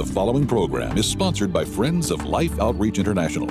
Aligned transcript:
The 0.00 0.14
following 0.14 0.46
program 0.46 0.96
is 0.96 1.04
sponsored 1.04 1.52
by 1.52 1.62
Friends 1.62 2.10
of 2.10 2.24
Life 2.24 2.58
Outreach 2.58 2.98
International. 2.98 3.46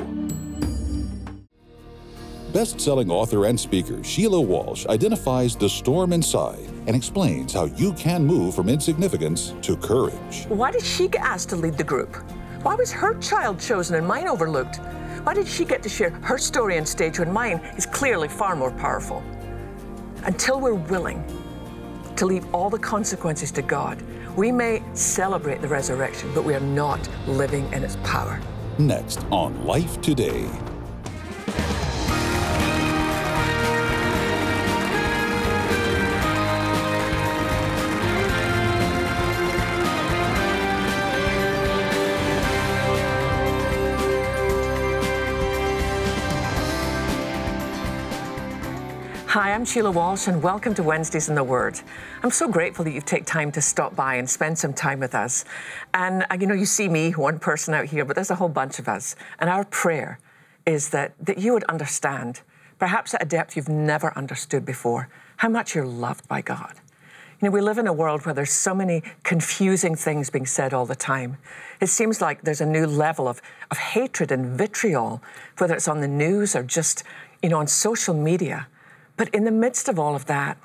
Best 2.51 2.81
selling 2.81 3.11
author 3.11 3.45
and 3.45 3.59
speaker 3.59 4.03
Sheila 4.03 4.41
Walsh 4.41 4.87
identifies 4.87 5.55
the 5.55 5.69
storm 5.69 6.11
inside 6.11 6.67
and 6.87 6.95
explains 6.95 7.53
how 7.53 7.65
you 7.65 7.93
can 7.93 8.25
move 8.25 8.55
from 8.55 8.67
insignificance 8.67 9.53
to 9.61 9.77
courage. 9.77 10.45
Why 10.47 10.71
did 10.71 10.81
she 10.81 11.07
get 11.07 11.21
asked 11.21 11.49
to 11.49 11.55
lead 11.55 11.77
the 11.77 11.83
group? 11.83 12.15
Why 12.63 12.73
was 12.73 12.91
her 12.93 13.13
child 13.19 13.59
chosen 13.59 13.97
and 13.97 14.07
mine 14.07 14.27
overlooked? 14.27 14.77
Why 15.25 15.35
did 15.35 15.47
she 15.47 15.65
get 15.65 15.83
to 15.83 15.89
share 15.89 16.09
her 16.09 16.39
story 16.39 16.79
on 16.79 16.85
stage 16.87 17.19
when 17.19 17.31
mine 17.31 17.57
is 17.77 17.85
clearly 17.85 18.27
far 18.27 18.55
more 18.55 18.71
powerful? 18.71 19.21
Until 20.23 20.59
we're 20.59 20.73
willing 20.73 21.23
to 22.15 22.25
leave 22.25 22.51
all 22.55 22.71
the 22.71 22.79
consequences 22.79 23.51
to 23.51 23.61
God, 23.61 24.03
we 24.39 24.53
may 24.53 24.81
celebrate 24.93 25.59
the 25.59 25.67
resurrection, 25.67 26.31
but 26.33 26.45
we 26.45 26.53
are 26.53 26.61
not 26.61 27.09
living 27.27 27.69
in 27.73 27.83
its 27.83 27.97
power. 28.03 28.39
Next 28.77 29.25
on 29.31 29.65
Life 29.65 29.99
Today. 29.99 30.49
Hi, 49.33 49.53
I'm 49.53 49.63
Sheila 49.63 49.91
Walsh, 49.91 50.27
and 50.27 50.41
welcome 50.41 50.73
to 50.73 50.81
Wednesdays 50.81 51.29
in 51.29 51.35
the 51.35 51.43
Word. 51.43 51.79
I'm 52.23 52.31
so 52.31 52.47
grateful 52.47 52.83
that 52.83 52.93
you've 52.93 53.05
taken 53.05 53.25
time 53.27 53.51
to 53.51 53.61
stop 53.61 53.95
by 53.95 54.15
and 54.15 54.27
spend 54.27 54.57
some 54.57 54.73
time 54.73 54.99
with 54.99 55.13
us. 55.13 55.45
And 55.93 56.25
uh, 56.31 56.37
you 56.39 56.47
know, 56.47 56.55
you 56.55 56.65
see 56.65 56.89
me, 56.89 57.11
one 57.11 57.37
person 57.37 57.75
out 57.75 57.85
here, 57.85 58.03
but 58.05 58.15
there's 58.15 58.31
a 58.31 58.35
whole 58.35 58.49
bunch 58.49 58.79
of 58.79 58.87
us. 58.87 59.15
And 59.37 59.47
our 59.47 59.65
prayer 59.65 60.17
is 60.65 60.89
that, 60.89 61.13
that 61.23 61.37
you 61.37 61.53
would 61.53 61.63
understand, 61.65 62.41
perhaps 62.79 63.13
at 63.13 63.21
a 63.21 63.25
depth 63.27 63.55
you've 63.55 63.69
never 63.69 64.17
understood 64.17 64.65
before, 64.65 65.09
how 65.37 65.49
much 65.49 65.75
you're 65.75 65.85
loved 65.85 66.27
by 66.27 66.41
God. 66.41 66.73
You 67.39 67.49
know, 67.49 67.51
we 67.51 67.61
live 67.61 67.77
in 67.77 67.85
a 67.85 67.93
world 67.93 68.25
where 68.25 68.33
there's 68.33 68.49
so 68.51 68.73
many 68.73 69.03
confusing 69.21 69.93
things 69.93 70.31
being 70.31 70.47
said 70.47 70.73
all 70.73 70.87
the 70.87 70.95
time. 70.95 71.37
It 71.79 71.89
seems 71.89 72.19
like 72.19 72.41
there's 72.41 72.61
a 72.61 72.65
new 72.65 72.87
level 72.87 73.27
of, 73.27 73.43
of 73.69 73.77
hatred 73.77 74.31
and 74.31 74.57
vitriol, 74.57 75.21
whether 75.59 75.75
it's 75.75 75.87
on 75.87 76.01
the 76.01 76.07
news 76.07 76.55
or 76.55 76.63
just, 76.63 77.03
you 77.43 77.49
know, 77.49 77.59
on 77.59 77.67
social 77.67 78.15
media. 78.15 78.65
But 79.19 79.35
in 79.35 79.43
the 79.43 79.51
midst 79.51 79.89
of 79.89 79.99
all 79.99 80.15
of 80.15 80.27
that, 80.27 80.57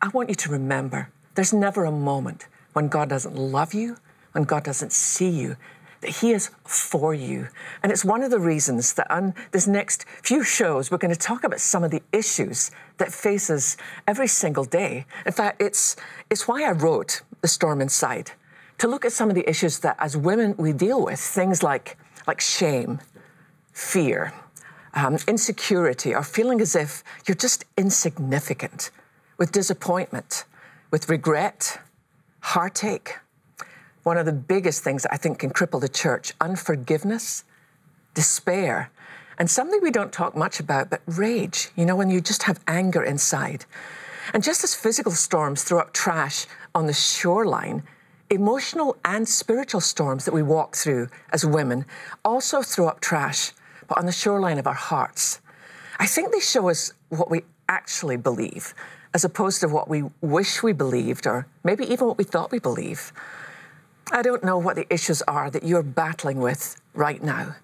I 0.00 0.08
want 0.08 0.30
you 0.30 0.34
to 0.34 0.50
remember 0.50 1.10
there's 1.34 1.52
never 1.52 1.84
a 1.84 1.92
moment 1.92 2.46
when 2.72 2.88
God 2.88 3.10
doesn't 3.10 3.36
love 3.36 3.74
you, 3.74 3.98
when 4.32 4.44
God 4.44 4.64
doesn't 4.64 4.94
see 4.94 5.28
you, 5.28 5.56
that 6.00 6.08
He 6.08 6.30
is 6.30 6.50
for 6.64 7.12
you. 7.12 7.48
And 7.82 7.92
it's 7.92 8.06
one 8.06 8.22
of 8.22 8.30
the 8.30 8.38
reasons 8.38 8.94
that 8.94 9.10
on 9.10 9.34
this 9.50 9.66
next 9.66 10.06
few 10.22 10.42
shows, 10.42 10.90
we're 10.90 10.96
going 10.96 11.12
to 11.12 11.20
talk 11.20 11.44
about 11.44 11.60
some 11.60 11.84
of 11.84 11.90
the 11.90 12.00
issues 12.10 12.70
that 12.96 13.12
faces 13.12 13.76
every 14.06 14.26
single 14.26 14.64
day. 14.64 15.04
In 15.26 15.32
fact, 15.32 15.60
it's, 15.60 15.94
it's 16.30 16.48
why 16.48 16.64
I 16.64 16.72
wrote 16.72 17.20
The 17.42 17.48
Storm 17.48 17.82
Inside, 17.82 18.30
to 18.78 18.88
look 18.88 19.04
at 19.04 19.12
some 19.12 19.28
of 19.28 19.34
the 19.34 19.46
issues 19.46 19.80
that 19.80 19.96
as 19.98 20.16
women 20.16 20.54
we 20.56 20.72
deal 20.72 21.04
with, 21.04 21.20
things 21.20 21.62
like, 21.62 21.98
like 22.26 22.40
shame, 22.40 23.00
fear, 23.74 24.32
um, 24.98 25.16
insecurity 25.28 26.14
or 26.14 26.22
feeling 26.22 26.60
as 26.60 26.74
if 26.74 27.04
you're 27.26 27.34
just 27.34 27.64
insignificant, 27.76 28.90
with 29.38 29.52
disappointment, 29.52 30.44
with 30.90 31.08
regret, 31.08 31.80
heartache. 32.40 33.16
One 34.02 34.16
of 34.16 34.26
the 34.26 34.32
biggest 34.32 34.82
things 34.82 35.06
I 35.06 35.16
think 35.16 35.38
can 35.38 35.50
cripple 35.50 35.80
the 35.80 35.88
church 35.88 36.32
unforgiveness, 36.40 37.44
despair, 38.14 38.90
and 39.38 39.48
something 39.48 39.78
we 39.82 39.92
don't 39.92 40.12
talk 40.12 40.36
much 40.36 40.58
about, 40.58 40.90
but 40.90 41.00
rage, 41.06 41.68
you 41.76 41.86
know, 41.86 41.94
when 41.94 42.10
you 42.10 42.20
just 42.20 42.42
have 42.44 42.58
anger 42.66 43.02
inside. 43.02 43.64
And 44.34 44.42
just 44.42 44.64
as 44.64 44.74
physical 44.74 45.12
storms 45.12 45.62
throw 45.62 45.78
up 45.78 45.92
trash 45.92 46.46
on 46.74 46.86
the 46.86 46.92
shoreline, 46.92 47.84
emotional 48.30 48.96
and 49.04 49.28
spiritual 49.28 49.80
storms 49.80 50.24
that 50.24 50.34
we 50.34 50.42
walk 50.42 50.74
through 50.74 51.08
as 51.32 51.46
women 51.46 51.86
also 52.24 52.62
throw 52.62 52.88
up 52.88 53.00
trash 53.00 53.52
but 53.88 53.98
on 53.98 54.06
the 54.06 54.12
shoreline 54.12 54.58
of 54.58 54.66
our 54.66 54.74
hearts. 54.74 55.40
I 55.98 56.06
think 56.06 56.32
they 56.32 56.40
show 56.40 56.68
us 56.68 56.92
what 57.08 57.30
we 57.30 57.42
actually 57.68 58.16
believe, 58.16 58.74
as 59.14 59.24
opposed 59.24 59.60
to 59.60 59.68
what 59.68 59.88
we 59.88 60.04
wish 60.20 60.62
we 60.62 60.72
believed, 60.72 61.26
or 61.26 61.46
maybe 61.64 61.84
even 61.90 62.06
what 62.06 62.18
we 62.18 62.24
thought 62.24 62.52
we 62.52 62.58
believe. 62.58 63.12
I 64.12 64.22
don't 64.22 64.44
know 64.44 64.58
what 64.58 64.76
the 64.76 64.92
issues 64.92 65.22
are 65.22 65.50
that 65.50 65.64
you're 65.64 65.82
battling 65.82 66.40
with 66.40 66.80
right 66.94 67.22
now. 67.22 67.56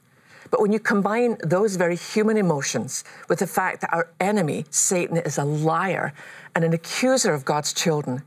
But 0.51 0.61
when 0.61 0.73
you 0.73 0.79
combine 0.79 1.37
those 1.43 1.77
very 1.77 1.97
human 1.97 2.37
emotions 2.37 3.03
with 3.29 3.39
the 3.39 3.47
fact 3.47 3.81
that 3.81 3.93
our 3.93 4.09
enemy, 4.21 4.67
Satan, 4.71 5.17
is 5.17 5.39
a 5.39 5.45
liar 5.45 6.13
and 6.55 6.65
an 6.65 6.73
accuser 6.73 7.33
of 7.33 7.45
God's 7.45 7.73
children, 7.73 8.23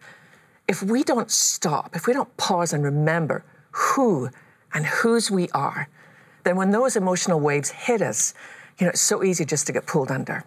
if 0.68 0.84
we 0.84 1.04
don't 1.04 1.32
stop, 1.32 1.96
if 1.96 2.08
we 2.08 2.14
don't 2.14 2.36
pause 2.38 2.74
and 2.74 2.84
remember 2.84 3.44
who 3.72 4.30
and 4.74 4.86
whose 4.86 5.32
we 5.32 5.50
are, 5.52 5.88
then 6.48 6.56
when 6.56 6.72
those 6.72 6.96
emotional 6.96 7.40
waves 7.40 7.70
hit 7.70 8.02
us, 8.02 8.34
you 8.80 8.86
know, 8.86 8.92
it's 8.92 9.02
so 9.02 9.24
easy 9.24 9.44
just 9.44 9.68
to 9.68 9.74
get 9.74 9.86
pulled 9.86 10.10
under. 10.10 10.46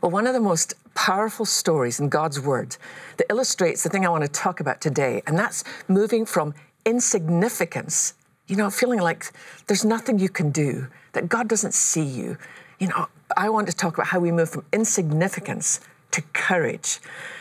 Well, 0.00 0.10
one 0.10 0.26
of 0.26 0.34
the 0.34 0.40
most 0.40 0.74
powerful 0.94 1.46
stories 1.46 1.98
in 1.98 2.08
God's 2.08 2.40
Word 2.40 2.76
that 3.16 3.26
illustrates 3.28 3.82
the 3.82 3.88
thing 3.88 4.06
I 4.06 4.08
want 4.08 4.22
to 4.22 4.28
talk 4.28 4.60
about 4.60 4.80
today, 4.80 5.22
and 5.26 5.38
that's 5.38 5.64
moving 5.88 6.24
from 6.26 6.54
insignificance, 6.84 8.14
you 8.46 8.54
know, 8.54 8.70
feeling 8.70 9.00
like 9.00 9.32
there's 9.66 9.84
nothing 9.84 10.18
you 10.18 10.28
can 10.28 10.50
do, 10.50 10.86
that 11.12 11.28
God 11.28 11.48
doesn't 11.48 11.74
see 11.74 12.04
you. 12.04 12.36
You 12.78 12.88
know, 12.88 13.08
I 13.36 13.48
want 13.48 13.66
to 13.68 13.74
talk 13.74 13.94
about 13.94 14.08
how 14.08 14.20
we 14.20 14.30
move 14.30 14.50
from 14.50 14.64
insignificance 14.72 15.80
to 16.10 16.22
courage. 16.34 17.00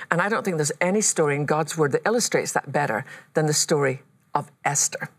And 0.09 0.21
I 0.21 0.29
don't 0.29 0.43
think 0.43 0.57
there's 0.57 0.71
any 0.79 1.01
story 1.01 1.35
in 1.35 1.45
God's 1.45 1.77
Word 1.77 1.91
that 1.91 2.01
illustrates 2.05 2.53
that 2.53 2.71
better 2.71 3.05
than 3.33 3.45
the 3.45 3.53
story 3.53 4.01
of 4.33 4.49
Esther. 4.63 5.09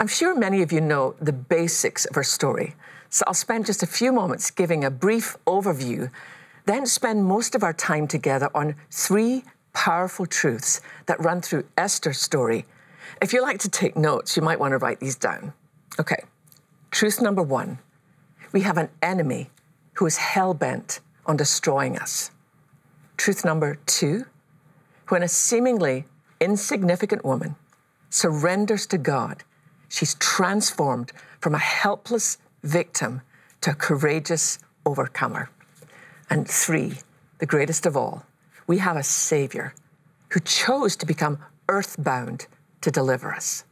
I'm 0.00 0.08
sure 0.08 0.34
many 0.34 0.62
of 0.62 0.72
you 0.72 0.80
know 0.80 1.14
the 1.20 1.32
basics 1.34 2.06
of 2.06 2.14
her 2.14 2.22
story, 2.22 2.74
so 3.10 3.22
I'll 3.26 3.34
spend 3.34 3.66
just 3.66 3.82
a 3.82 3.86
few 3.86 4.14
moments 4.14 4.50
giving 4.50 4.82
a 4.82 4.90
brief 4.90 5.36
overview, 5.46 6.10
then 6.64 6.86
spend 6.86 7.26
most 7.26 7.54
of 7.54 7.62
our 7.62 7.74
time 7.74 8.08
together 8.08 8.48
on 8.54 8.76
three 8.90 9.44
powerful 9.74 10.24
truths 10.24 10.80
that 11.04 11.20
run 11.20 11.42
through 11.42 11.66
Esther's 11.76 12.18
story. 12.18 12.64
If 13.20 13.34
you 13.34 13.42
like 13.42 13.58
to 13.58 13.68
take 13.68 13.94
notes, 13.94 14.38
you 14.38 14.42
might 14.42 14.58
want 14.58 14.72
to 14.72 14.78
write 14.78 15.00
these 15.00 15.16
down. 15.16 15.52
Okay, 15.98 16.24
truth 16.90 17.20
number 17.20 17.42
one 17.42 17.78
we 18.52 18.62
have 18.62 18.78
an 18.78 18.88
enemy 19.02 19.50
who 19.96 20.06
is 20.06 20.16
hell 20.16 20.54
bent 20.54 21.00
on 21.26 21.36
destroying 21.36 21.98
us. 21.98 22.30
Truth 23.18 23.44
number 23.44 23.76
two 23.84 24.24
when 25.08 25.22
a 25.22 25.28
seemingly 25.28 26.06
insignificant 26.40 27.22
woman 27.22 27.56
surrenders 28.08 28.86
to 28.86 28.96
God, 28.96 29.44
She's 29.90 30.14
transformed 30.14 31.12
from 31.40 31.54
a 31.54 31.58
helpless 31.58 32.38
victim 32.62 33.20
to 33.60 33.72
a 33.72 33.74
courageous 33.74 34.58
overcomer. 34.86 35.50
And 36.30 36.48
three, 36.48 36.94
the 37.38 37.46
greatest 37.46 37.84
of 37.84 37.96
all, 37.96 38.24
we 38.66 38.78
have 38.78 38.96
a 38.96 39.02
Savior 39.02 39.74
who 40.30 40.40
chose 40.40 40.96
to 40.96 41.06
become 41.06 41.38
earthbound 41.68 42.46
to 42.80 42.90
deliver 42.90 43.34
us. 43.34 43.64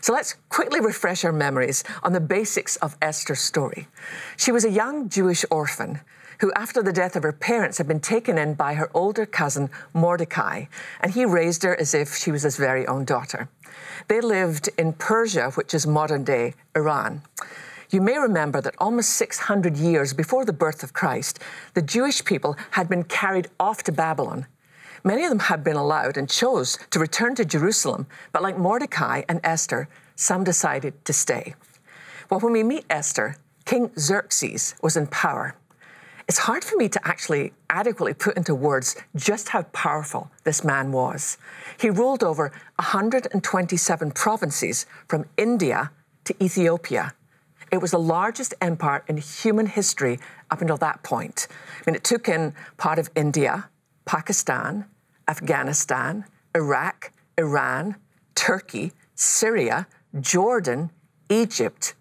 So 0.00 0.12
let's 0.12 0.34
quickly 0.48 0.80
refresh 0.80 1.24
our 1.24 1.32
memories 1.32 1.84
on 2.02 2.12
the 2.12 2.20
basics 2.20 2.76
of 2.76 2.96
Esther's 3.00 3.40
story. 3.40 3.88
She 4.36 4.52
was 4.52 4.64
a 4.64 4.70
young 4.70 5.08
Jewish 5.08 5.44
orphan 5.50 6.00
who, 6.40 6.52
after 6.54 6.82
the 6.82 6.92
death 6.92 7.16
of 7.16 7.22
her 7.22 7.32
parents, 7.32 7.78
had 7.78 7.88
been 7.88 8.00
taken 8.00 8.38
in 8.38 8.54
by 8.54 8.74
her 8.74 8.90
older 8.94 9.26
cousin 9.26 9.70
Mordecai, 9.94 10.66
and 11.00 11.12
he 11.12 11.24
raised 11.24 11.62
her 11.62 11.78
as 11.78 11.94
if 11.94 12.14
she 12.14 12.30
was 12.30 12.42
his 12.42 12.56
very 12.56 12.86
own 12.86 13.04
daughter. 13.04 13.48
They 14.08 14.20
lived 14.20 14.68
in 14.78 14.92
Persia, 14.92 15.50
which 15.50 15.74
is 15.74 15.86
modern 15.86 16.24
day 16.24 16.54
Iran. 16.74 17.22
You 17.90 18.00
may 18.00 18.18
remember 18.18 18.60
that 18.60 18.74
almost 18.78 19.10
600 19.10 19.76
years 19.76 20.12
before 20.12 20.44
the 20.44 20.52
birth 20.52 20.82
of 20.82 20.92
Christ, 20.92 21.38
the 21.74 21.82
Jewish 21.82 22.24
people 22.24 22.56
had 22.72 22.88
been 22.88 23.04
carried 23.04 23.48
off 23.60 23.82
to 23.84 23.92
Babylon. 23.92 24.46
Many 25.04 25.22
of 25.22 25.30
them 25.30 25.38
had 25.38 25.62
been 25.62 25.76
allowed 25.76 26.16
and 26.16 26.28
chose 26.28 26.78
to 26.90 26.98
return 26.98 27.36
to 27.36 27.44
Jerusalem, 27.44 28.06
but 28.32 28.42
like 28.42 28.58
Mordecai 28.58 29.22
and 29.28 29.40
Esther, 29.44 29.88
some 30.16 30.42
decided 30.42 31.04
to 31.04 31.12
stay. 31.12 31.54
Well, 32.28 32.40
when 32.40 32.52
we 32.52 32.64
meet 32.64 32.86
Esther, 32.90 33.36
King 33.64 33.90
Xerxes 33.96 34.74
was 34.82 34.96
in 34.96 35.06
power. 35.06 35.54
It's 36.28 36.38
hard 36.38 36.64
for 36.64 36.76
me 36.76 36.88
to 36.88 37.00
actually 37.06 37.52
adequately 37.70 38.12
put 38.12 38.36
into 38.36 38.52
words 38.52 38.96
just 39.14 39.50
how 39.50 39.62
powerful 39.62 40.28
this 40.42 40.64
man 40.64 40.90
was. 40.90 41.38
He 41.78 41.88
ruled 41.88 42.24
over 42.24 42.50
127 42.76 44.10
provinces 44.10 44.86
from 45.06 45.26
India 45.36 45.92
to 46.24 46.34
Ethiopia. 46.42 47.14
It 47.70 47.78
was 47.78 47.92
the 47.92 48.00
largest 48.00 48.54
empire 48.60 49.04
in 49.06 49.18
human 49.18 49.66
history 49.66 50.18
up 50.50 50.60
until 50.60 50.76
that 50.78 51.04
point. 51.04 51.46
I 51.50 51.82
mean, 51.86 51.94
it 51.94 52.02
took 52.02 52.28
in 52.28 52.54
part 52.76 52.98
of 52.98 53.08
India, 53.14 53.68
Pakistan, 54.04 54.86
Afghanistan, 55.28 56.24
Iraq, 56.56 57.12
Iran, 57.38 57.96
Turkey, 58.34 58.92
Syria, 59.14 59.86
Jordan, 60.20 60.90
Egypt, 61.28 61.94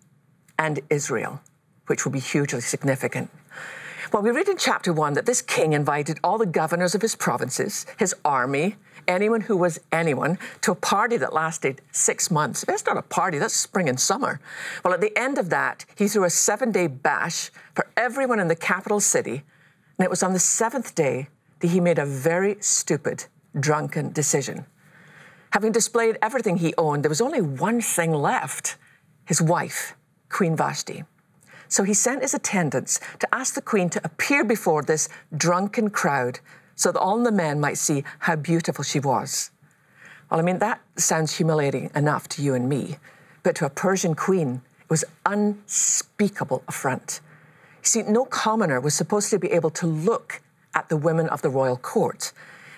and 0.58 0.80
Israel, 0.90 1.42
which 1.86 2.06
will 2.06 2.12
be 2.12 2.20
hugely 2.20 2.62
significant. 2.62 3.30
Well, 4.16 4.24
we 4.24 4.32
read 4.32 4.48
in 4.48 4.56
chapter 4.56 4.94
one 4.94 5.12
that 5.16 5.26
this 5.26 5.42
king 5.42 5.74
invited 5.74 6.22
all 6.24 6.38
the 6.38 6.46
governors 6.46 6.96
of 6.96 7.02
his 7.02 7.18
provinces, 7.18 7.86
his 8.00 8.16
army, 8.24 8.78
anyone 9.10 9.42
who 9.42 9.58
was 9.58 9.78
anyone, 9.92 10.40
to 10.62 10.72
a 10.72 10.76
party 10.76 11.18
that 11.18 11.34
lasted 11.34 11.82
six 11.92 12.32
months. 12.32 12.64
That's 12.64 12.86
not 12.86 12.96
a 12.96 13.02
party, 13.02 13.40
that's 13.40 13.54
spring 13.54 13.90
and 13.90 14.00
summer. 14.00 14.40
Well, 14.86 14.94
at 14.94 15.02
the 15.02 15.12
end 15.20 15.38
of 15.38 15.50
that, 15.50 15.84
he 15.98 16.08
threw 16.08 16.24
a 16.24 16.30
seven 16.30 16.72
day 16.72 16.88
bash 16.88 17.52
for 17.74 17.88
everyone 17.98 18.40
in 18.40 18.48
the 18.48 18.56
capital 18.56 19.02
city. 19.02 19.44
And 20.00 20.06
it 20.06 20.10
was 20.10 20.24
on 20.24 20.32
the 20.32 20.40
seventh 20.40 20.96
day 20.96 21.28
that 21.60 21.68
he 21.68 21.82
made 21.82 22.00
a 22.00 22.06
very 22.06 22.56
stupid, 22.62 23.26
drunken 23.60 24.14
decision. 24.14 24.66
Having 25.52 25.74
displayed 25.74 26.18
everything 26.22 26.60
he 26.60 26.74
owned, 26.78 27.04
there 27.04 27.10
was 27.10 27.20
only 27.20 27.42
one 27.42 27.82
thing 27.82 28.14
left 28.14 28.78
his 29.26 29.42
wife, 29.42 29.94
Queen 30.30 30.56
Vashti. 30.56 31.04
So 31.76 31.84
he 31.84 31.94
sent 31.94 32.22
his 32.22 32.34
attendants 32.34 33.02
to 33.20 33.36
ask 33.36 33.54
the 33.54 33.62
queen 33.62 33.90
to 33.90 34.02
appear 34.06 34.46
before 34.46 34.82
this 34.82 35.10
drunken 35.36 35.90
crowd 35.90 36.40
so 36.78 36.90
that 36.90 36.98
all 36.98 37.22
the 37.22 37.34
men 37.34 37.60
might 37.60 37.78
see 37.78 38.06
how 38.20 38.38
beautiful 38.38 38.86
she 38.86 39.02
was. 39.02 39.52
Well, 40.32 40.40
I 40.40 40.44
mean, 40.44 40.60
that 40.60 40.80
sounds 40.96 41.36
humiliating 41.36 41.92
enough 41.94 42.30
to 42.30 42.42
you 42.42 42.54
and 42.54 42.70
me, 42.70 42.96
but 43.44 43.58
to 43.58 43.66
a 43.66 43.70
Persian 43.70 44.16
queen, 44.16 44.62
it 44.80 44.90
was 44.90 45.04
unspeakable 45.26 46.64
affront. 46.70 47.20
You 47.84 47.88
see, 47.90 48.04
no 48.04 48.24
commoner 48.24 48.80
was 48.80 48.94
supposed 48.94 49.30
to 49.32 49.38
be 49.38 49.52
able 49.52 49.72
to 49.72 49.86
look 49.86 50.42
at 50.76 50.88
the 50.88 50.96
women 50.96 51.28
of 51.28 51.42
the 51.42 51.50
royal 51.50 51.76
court. 51.76 52.32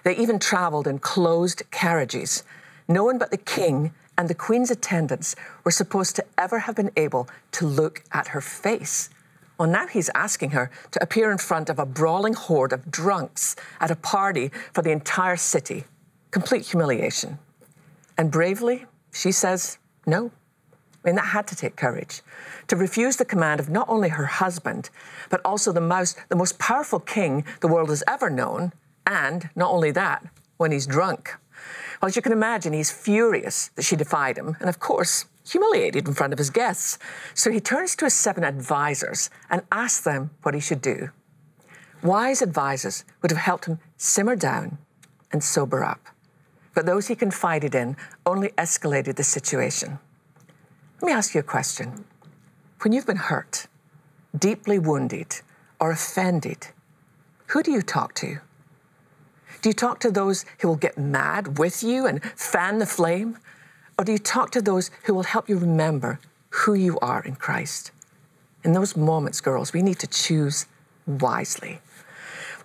They 0.05 0.17
even 0.17 0.39
traveled 0.39 0.87
in 0.87 0.97
closed 0.97 1.61
carriages. 1.69 2.41
No 2.87 3.03
one 3.03 3.19
but 3.19 3.29
the 3.29 3.37
king 3.37 3.93
and 4.17 4.29
the 4.29 4.35
Queen's 4.35 4.71
attendants 4.71 5.35
were 5.63 5.71
supposed 5.71 6.15
to 6.15 6.25
ever 6.37 6.59
have 6.59 6.75
been 6.75 6.91
able 6.97 7.29
to 7.53 7.65
look 7.65 8.03
at 8.11 8.29
her 8.29 8.41
face. 8.41 9.09
Well, 9.57 9.69
now 9.69 9.87
he's 9.87 10.09
asking 10.13 10.51
her 10.51 10.69
to 10.91 11.01
appear 11.01 11.31
in 11.31 11.37
front 11.37 11.69
of 11.69 11.79
a 11.79 11.85
brawling 11.85 12.33
horde 12.33 12.73
of 12.73 12.91
drunks 12.91 13.55
at 13.79 13.91
a 13.91 13.95
party 13.95 14.51
for 14.73 14.81
the 14.81 14.91
entire 14.91 15.37
city. 15.37 15.85
Complete 16.31 16.67
humiliation. 16.67 17.39
And 18.17 18.31
bravely, 18.31 18.85
she 19.11 19.31
says 19.31 19.77
no. 20.05 20.31
I 21.03 21.09
mean, 21.09 21.15
that 21.15 21.27
had 21.27 21.47
to 21.47 21.55
take 21.55 21.75
courage. 21.75 22.21
To 22.67 22.75
refuse 22.75 23.15
the 23.15 23.25
command 23.25 23.59
of 23.59 23.69
not 23.69 23.87
only 23.87 24.09
her 24.09 24.25
husband, 24.25 24.89
but 25.29 25.41
also 25.45 25.71
the 25.71 25.81
most, 25.81 26.17
the 26.29 26.35
most 26.35 26.59
powerful 26.59 26.99
king 26.99 27.45
the 27.61 27.67
world 27.67 27.89
has 27.89 28.03
ever 28.07 28.29
known, 28.29 28.73
and 29.05 29.49
not 29.55 29.71
only 29.71 29.91
that, 29.91 30.25
when 30.57 30.71
he's 30.71 30.85
drunk. 30.85 31.35
Well, 32.01 32.07
as 32.07 32.15
you 32.15 32.21
can 32.21 32.31
imagine, 32.31 32.73
he's 32.73 32.91
furious 32.91 33.69
that 33.75 33.83
she 33.83 33.95
defied 33.95 34.37
him, 34.37 34.55
and 34.59 34.69
of 34.69 34.79
course, 34.79 35.25
humiliated 35.47 36.07
in 36.07 36.13
front 36.13 36.33
of 36.33 36.39
his 36.39 36.49
guests. 36.49 36.99
So 37.33 37.51
he 37.51 37.59
turns 37.59 37.95
to 37.95 38.05
his 38.05 38.13
seven 38.13 38.43
advisors 38.43 39.29
and 39.49 39.63
asks 39.71 40.03
them 40.03 40.31
what 40.43 40.53
he 40.53 40.59
should 40.59 40.81
do. 40.81 41.09
Wise 42.03 42.41
advisors 42.41 43.03
would 43.21 43.31
have 43.31 43.39
helped 43.39 43.65
him 43.65 43.79
simmer 43.97 44.35
down 44.35 44.77
and 45.31 45.43
sober 45.43 45.83
up. 45.83 46.07
But 46.75 46.85
those 46.85 47.07
he 47.07 47.15
confided 47.15 47.73
in 47.73 47.97
only 48.25 48.49
escalated 48.49 49.15
the 49.15 49.23
situation. 49.23 49.97
Let 51.01 51.07
me 51.07 51.13
ask 51.13 51.33
you 51.33 51.39
a 51.39 51.43
question. 51.43 52.05
When 52.81 52.91
you've 52.91 53.07
been 53.07 53.17
hurt, 53.17 53.67
deeply 54.37 54.77
wounded, 54.77 55.41
or 55.79 55.91
offended, 55.91 56.67
who 57.47 57.63
do 57.63 57.71
you 57.71 57.81
talk 57.81 58.13
to? 58.15 58.39
Do 59.67 59.69
you 59.69 59.73
talk 59.73 59.99
to 59.99 60.11
those 60.11 60.45
who 60.59 60.69
will 60.69 60.77
get 60.77 60.97
mad 60.97 61.57
with 61.57 61.83
you 61.83 62.05
and 62.05 62.23
fan 62.23 62.77
the 62.77 62.85
flame? 62.85 63.37
Or 63.99 64.05
do 64.05 64.13
you 64.13 64.17
talk 64.17 64.49
to 64.51 64.61
those 64.61 64.91
who 65.03 65.13
will 65.13 65.23
help 65.23 65.49
you 65.49 65.57
remember 65.57 66.21
who 66.51 66.73
you 66.73 66.97
are 66.99 67.21
in 67.21 67.35
Christ? 67.35 67.91
In 68.63 68.71
those 68.71 68.95
moments, 68.95 69.41
girls, 69.41 69.73
we 69.73 69.81
need 69.81 69.99
to 69.99 70.07
choose 70.07 70.67
wisely. 71.05 71.81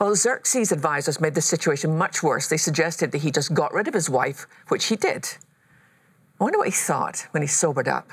Well, 0.00 0.14
Xerxes' 0.14 0.70
advisors 0.70 1.20
made 1.20 1.34
the 1.34 1.42
situation 1.42 1.98
much 1.98 2.22
worse. 2.22 2.46
They 2.46 2.56
suggested 2.56 3.10
that 3.10 3.22
he 3.22 3.32
just 3.32 3.52
got 3.52 3.74
rid 3.74 3.88
of 3.88 3.94
his 3.94 4.08
wife, 4.08 4.46
which 4.68 4.84
he 4.84 4.94
did. 4.94 5.26
I 6.40 6.44
wonder 6.44 6.58
what 6.58 6.68
he 6.68 6.72
thought 6.72 7.26
when 7.32 7.42
he 7.42 7.48
sobered 7.48 7.88
up. 7.88 8.10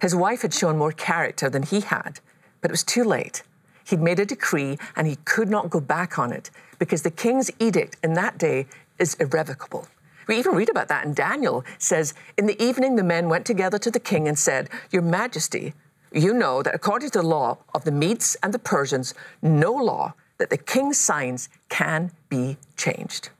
His 0.00 0.14
wife 0.14 0.42
had 0.42 0.54
shown 0.54 0.78
more 0.78 0.92
character 0.92 1.50
than 1.50 1.64
he 1.64 1.80
had, 1.80 2.20
but 2.60 2.70
it 2.70 2.72
was 2.72 2.84
too 2.84 3.02
late. 3.02 3.42
He'd 3.84 4.00
made 4.00 4.20
a 4.20 4.26
decree 4.26 4.78
and 4.96 5.06
he 5.06 5.16
could 5.24 5.48
not 5.48 5.70
go 5.70 5.80
back 5.80 6.18
on 6.18 6.32
it 6.32 6.50
because 6.78 7.02
the 7.02 7.10
king's 7.10 7.50
edict 7.58 7.96
in 8.02 8.14
that 8.14 8.38
day 8.38 8.66
is 8.98 9.14
irrevocable. 9.14 9.86
We 10.28 10.38
even 10.38 10.54
read 10.54 10.68
about 10.68 10.88
that 10.88 11.04
in 11.04 11.14
Daniel 11.14 11.64
says 11.78 12.14
in 12.38 12.46
the 12.46 12.60
evening 12.62 12.96
the 12.96 13.02
men 13.02 13.28
went 13.28 13.44
together 13.44 13.78
to 13.78 13.90
the 13.90 14.00
king 14.00 14.28
and 14.28 14.38
said, 14.38 14.70
"Your 14.90 15.02
majesty, 15.02 15.74
you 16.12 16.32
know 16.32 16.62
that 16.62 16.74
according 16.74 17.10
to 17.10 17.18
the 17.18 17.26
law 17.26 17.58
of 17.74 17.84
the 17.84 17.90
Medes 17.90 18.36
and 18.42 18.54
the 18.54 18.58
Persians, 18.58 19.14
no 19.40 19.72
law 19.72 20.14
that 20.38 20.50
the 20.50 20.58
king 20.58 20.92
signs 20.92 21.48
can 21.68 22.12
be 22.28 22.56
changed." 22.76 23.30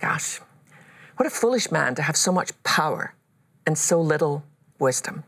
Gosh, 0.00 0.40
what 1.16 1.26
a 1.26 1.30
foolish 1.30 1.70
man 1.70 1.94
to 1.96 2.02
have 2.02 2.16
so 2.16 2.32
much 2.32 2.52
power 2.62 3.14
and 3.66 3.76
so 3.76 4.00
little 4.00 4.44
wisdom. 4.78 5.24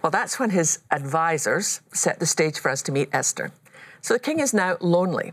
Well, 0.00 0.10
that's 0.10 0.38
when 0.38 0.50
his 0.50 0.78
advisors 0.90 1.80
set 1.92 2.20
the 2.20 2.26
stage 2.26 2.58
for 2.58 2.70
us 2.70 2.82
to 2.82 2.92
meet 2.92 3.08
Esther. 3.12 3.50
So 4.04 4.12
the 4.12 4.20
king 4.20 4.38
is 4.38 4.52
now 4.52 4.76
lonely. 4.82 5.32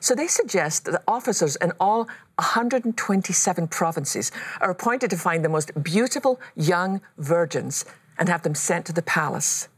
So 0.00 0.12
they 0.12 0.26
suggest 0.26 0.86
that 0.86 1.04
officers 1.06 1.54
in 1.54 1.70
all 1.78 2.08
127 2.34 3.68
provinces 3.68 4.32
are 4.60 4.72
appointed 4.72 5.10
to 5.10 5.16
find 5.16 5.44
the 5.44 5.48
most 5.48 5.70
beautiful 5.84 6.40
young 6.56 7.00
virgins 7.16 7.84
and 8.18 8.28
have 8.28 8.42
them 8.42 8.56
sent 8.56 8.86
to 8.86 8.92
the 8.92 9.02
palace. 9.02 9.68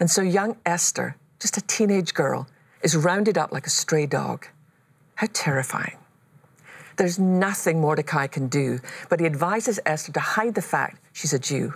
And 0.00 0.10
so 0.10 0.20
young 0.20 0.56
Esther, 0.66 1.14
just 1.38 1.58
a 1.58 1.60
teenage 1.60 2.12
girl, 2.12 2.48
is 2.82 2.96
rounded 2.96 3.38
up 3.38 3.52
like 3.52 3.68
a 3.68 3.70
stray 3.70 4.06
dog. 4.06 4.48
How 5.14 5.28
terrifying. 5.32 5.96
There's 6.96 7.20
nothing 7.20 7.80
Mordecai 7.80 8.26
can 8.26 8.48
do, 8.48 8.80
but 9.08 9.20
he 9.20 9.26
advises 9.26 9.78
Esther 9.86 10.10
to 10.10 10.20
hide 10.34 10.56
the 10.56 10.60
fact 10.60 11.00
she's 11.12 11.32
a 11.32 11.38
Jew. 11.38 11.72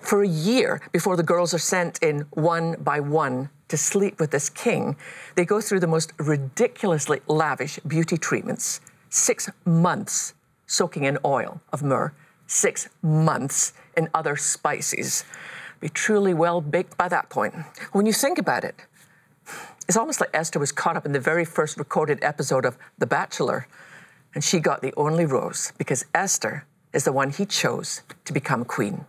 For 0.00 0.22
a 0.22 0.28
year 0.28 0.80
before 0.92 1.16
the 1.16 1.22
girls 1.22 1.54
are 1.54 1.58
sent 1.58 2.02
in 2.02 2.26
one 2.30 2.76
by 2.80 3.00
one 3.00 3.50
to 3.68 3.76
sleep 3.76 4.18
with 4.18 4.30
this 4.30 4.50
king, 4.50 4.96
they 5.36 5.44
go 5.44 5.60
through 5.60 5.80
the 5.80 5.86
most 5.86 6.12
ridiculously 6.18 7.20
lavish 7.26 7.78
beauty 7.86 8.16
treatments. 8.16 8.80
Six 9.08 9.48
months 9.64 10.34
soaking 10.66 11.04
in 11.04 11.18
oil 11.24 11.60
of 11.72 11.82
myrrh, 11.82 12.12
six 12.46 12.88
months 13.02 13.72
in 13.96 14.08
other 14.14 14.36
spices. 14.36 15.24
Be 15.80 15.88
truly 15.88 16.34
well 16.34 16.60
baked 16.60 16.96
by 16.96 17.08
that 17.08 17.28
point. 17.28 17.54
When 17.92 18.06
you 18.06 18.12
think 18.12 18.38
about 18.38 18.64
it, 18.64 18.76
it's 19.88 19.96
almost 19.96 20.20
like 20.20 20.30
Esther 20.32 20.60
was 20.60 20.70
caught 20.70 20.96
up 20.96 21.06
in 21.06 21.12
the 21.12 21.20
very 21.20 21.44
first 21.44 21.76
recorded 21.76 22.20
episode 22.22 22.64
of 22.64 22.78
The 22.98 23.06
Bachelor, 23.06 23.66
and 24.34 24.44
she 24.44 24.60
got 24.60 24.82
the 24.82 24.94
only 24.96 25.26
rose 25.26 25.72
because 25.78 26.04
Esther 26.14 26.64
is 26.92 27.04
the 27.04 27.12
one 27.12 27.30
he 27.30 27.46
chose 27.46 28.02
to 28.24 28.32
become 28.32 28.64
queen. 28.64 29.06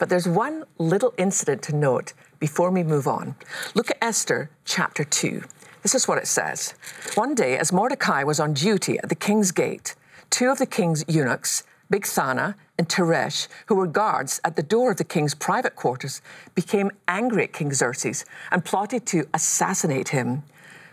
But 0.00 0.08
there's 0.08 0.26
one 0.26 0.64
little 0.78 1.12
incident 1.18 1.62
to 1.64 1.76
note 1.76 2.14
before 2.38 2.70
we 2.70 2.82
move 2.82 3.06
on. 3.06 3.36
Look 3.74 3.90
at 3.90 3.98
Esther 4.00 4.50
chapter 4.64 5.04
2. 5.04 5.42
This 5.82 5.94
is 5.94 6.08
what 6.08 6.16
it 6.16 6.26
says. 6.26 6.72
One 7.14 7.34
day, 7.34 7.58
as 7.58 7.70
Mordecai 7.70 8.24
was 8.24 8.40
on 8.40 8.54
duty 8.54 8.98
at 8.98 9.10
the 9.10 9.14
king's 9.14 9.52
gate, 9.52 9.94
two 10.30 10.48
of 10.48 10.56
the 10.56 10.64
king's 10.64 11.04
eunuchs, 11.06 11.64
Bigthana 11.92 12.54
and 12.78 12.88
Teresh, 12.88 13.46
who 13.66 13.74
were 13.74 13.86
guards 13.86 14.40
at 14.42 14.56
the 14.56 14.62
door 14.62 14.90
of 14.90 14.96
the 14.96 15.04
king's 15.04 15.34
private 15.34 15.76
quarters, 15.76 16.22
became 16.54 16.90
angry 17.06 17.44
at 17.44 17.52
King 17.52 17.74
Xerxes 17.74 18.24
and 18.50 18.64
plotted 18.64 19.04
to 19.06 19.28
assassinate 19.34 20.08
him. 20.08 20.44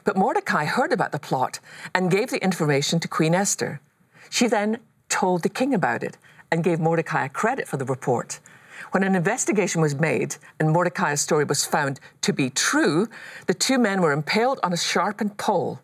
But 0.03 0.17
Mordecai 0.17 0.65
heard 0.65 0.91
about 0.91 1.13
the 1.13 1.19
plot 1.19 1.61
and 1.95 2.11
gave 2.11 2.29
the 2.29 2.43
information 2.43 2.99
to 2.99 3.07
Queen 3.07 3.33
Esther. 3.33 3.79
She 4.29 4.47
then 4.47 4.79
told 5.07 5.43
the 5.43 5.49
king 5.49 5.73
about 5.73 6.03
it 6.03 6.17
and 6.51 6.61
gave 6.61 6.81
Mordecai 6.81 7.29
credit 7.29 7.69
for 7.69 7.77
the 7.77 7.85
report. 7.85 8.41
When 8.91 9.03
an 9.03 9.15
investigation 9.15 9.81
was 9.81 9.95
made 9.95 10.35
and 10.59 10.71
Mordecai's 10.71 11.21
story 11.21 11.43
was 11.43 11.65
found 11.65 11.99
to 12.21 12.33
be 12.33 12.49
true, 12.49 13.07
the 13.47 13.53
two 13.53 13.77
men 13.77 14.01
were 14.01 14.11
impaled 14.11 14.59
on 14.63 14.73
a 14.73 14.77
sharpened 14.77 15.37
pole. 15.37 15.81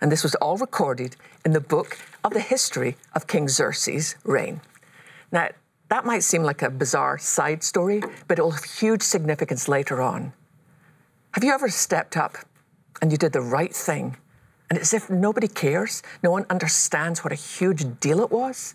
And 0.00 0.12
this 0.12 0.22
was 0.22 0.34
all 0.36 0.56
recorded 0.56 1.16
in 1.44 1.52
the 1.52 1.60
book 1.60 1.98
of 2.24 2.32
the 2.32 2.40
history 2.40 2.96
of 3.14 3.26
King 3.26 3.48
Xerxes' 3.48 4.16
reign. 4.24 4.60
Now, 5.32 5.48
that 5.88 6.04
might 6.04 6.22
seem 6.22 6.42
like 6.42 6.62
a 6.62 6.70
bizarre 6.70 7.18
side 7.18 7.62
story, 7.62 8.02
but 8.26 8.38
it 8.38 8.42
will 8.42 8.50
have 8.50 8.64
huge 8.64 9.02
significance 9.02 9.68
later 9.68 10.02
on. 10.02 10.32
Have 11.32 11.44
you 11.44 11.52
ever 11.52 11.68
stepped 11.68 12.16
up 12.16 12.36
and 13.00 13.10
you 13.10 13.18
did 13.18 13.32
the 13.32 13.40
right 13.40 13.74
thing, 13.74 14.16
and 14.68 14.78
it's 14.78 14.92
as 14.92 15.04
if 15.04 15.10
nobody 15.10 15.48
cares, 15.48 16.02
no 16.22 16.30
one 16.30 16.44
understands 16.50 17.24
what 17.24 17.32
a 17.32 17.36
huge 17.36 18.00
deal 18.00 18.20
it 18.20 18.30
was? 18.30 18.74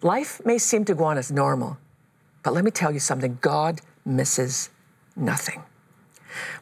Life 0.00 0.40
may 0.44 0.58
seem 0.58 0.84
to 0.86 0.94
go 0.94 1.04
on 1.04 1.18
as 1.18 1.30
normal, 1.30 1.76
but 2.42 2.54
let 2.54 2.64
me 2.64 2.70
tell 2.70 2.92
you 2.92 3.00
something 3.00 3.38
God 3.40 3.80
misses 4.04 4.70
nothing. 5.16 5.62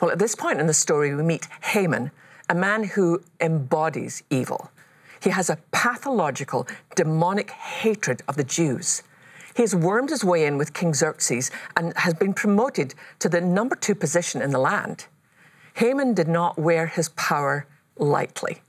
Well, 0.01 0.11
at 0.11 0.19
this 0.19 0.35
point 0.35 0.61
in 0.61 0.67
the 0.67 0.75
story, 0.75 1.15
we 1.15 1.23
meet 1.23 1.49
Haman, 1.63 2.11
a 2.49 2.55
man 2.55 2.85
who 2.85 3.23
embodies 3.41 4.23
evil. 4.31 4.71
He 5.21 5.31
has 5.31 5.51
a 5.51 5.59
pathological, 5.73 6.67
demonic 6.95 7.51
hatred 7.51 8.23
of 8.29 8.37
the 8.37 8.45
Jews. 8.45 9.03
He 9.55 9.63
has 9.63 9.75
wormed 9.75 10.11
his 10.11 10.23
way 10.23 10.45
in 10.45 10.59
with 10.59 10.75
King 10.75 10.93
Xerxes 10.93 11.51
and 11.77 11.97
has 11.97 12.15
been 12.15 12.35
promoted 12.35 12.95
to 13.21 13.29
the 13.29 13.41
number 13.41 13.75
two 13.75 13.95
position 13.95 14.43
in 14.43 14.51
the 14.51 14.59
land. 14.59 15.07
Haman 15.75 16.15
did 16.15 16.29
not 16.29 16.59
wear 16.59 16.87
his 16.87 17.09
power 17.11 17.67
lightly. 17.97 18.63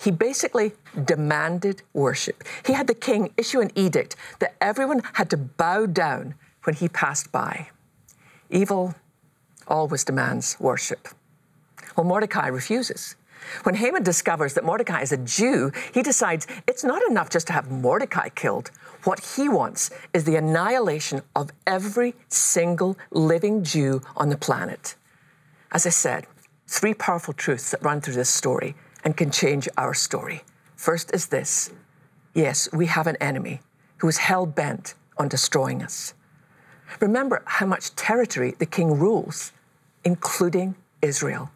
He 0.00 0.10
basically 0.10 0.72
demanded 1.04 1.82
worship. 1.92 2.44
He 2.64 2.72
had 2.72 2.86
the 2.86 2.94
king 2.94 3.32
issue 3.36 3.60
an 3.60 3.70
edict 3.74 4.16
that 4.38 4.56
everyone 4.60 5.02
had 5.14 5.28
to 5.30 5.36
bow 5.36 5.86
down 5.86 6.34
when 6.64 6.76
he 6.76 6.88
passed 6.88 7.32
by. 7.32 7.68
Evil 8.50 8.94
always 9.66 10.04
demands 10.04 10.56
worship. 10.60 11.08
Well, 11.96 12.04
Mordecai 12.04 12.46
refuses. 12.46 13.16
When 13.62 13.74
Haman 13.74 14.02
discovers 14.02 14.54
that 14.54 14.64
Mordecai 14.64 15.00
is 15.00 15.12
a 15.12 15.16
Jew, 15.16 15.72
he 15.92 16.02
decides 16.02 16.46
it's 16.66 16.84
not 16.84 17.02
enough 17.08 17.30
just 17.30 17.46
to 17.48 17.52
have 17.52 17.70
Mordecai 17.70 18.28
killed. 18.30 18.70
What 19.04 19.24
he 19.36 19.48
wants 19.48 19.90
is 20.12 20.24
the 20.24 20.36
annihilation 20.36 21.22
of 21.36 21.50
every 21.66 22.14
single 22.28 22.96
living 23.10 23.64
Jew 23.64 24.02
on 24.16 24.28
the 24.28 24.36
planet. 24.36 24.96
As 25.72 25.86
I 25.86 25.90
said, 25.90 26.26
three 26.66 26.94
powerful 26.94 27.34
truths 27.34 27.70
that 27.70 27.82
run 27.82 28.00
through 28.00 28.14
this 28.14 28.30
story 28.30 28.74
and 29.04 29.16
can 29.16 29.30
change 29.30 29.68
our 29.76 29.94
story. 29.94 30.42
First 30.76 31.14
is 31.14 31.26
this 31.26 31.70
yes, 32.34 32.68
we 32.72 32.86
have 32.86 33.06
an 33.06 33.16
enemy 33.20 33.60
who 33.98 34.08
is 34.08 34.18
hell 34.18 34.46
bent 34.46 34.94
on 35.16 35.28
destroying 35.28 35.82
us. 35.82 36.14
Remember 37.00 37.42
how 37.44 37.66
much 37.66 37.94
territory 37.96 38.54
the 38.58 38.66
king 38.66 38.98
rules, 38.98 39.52
including 40.04 40.74
Israel. 41.02 41.50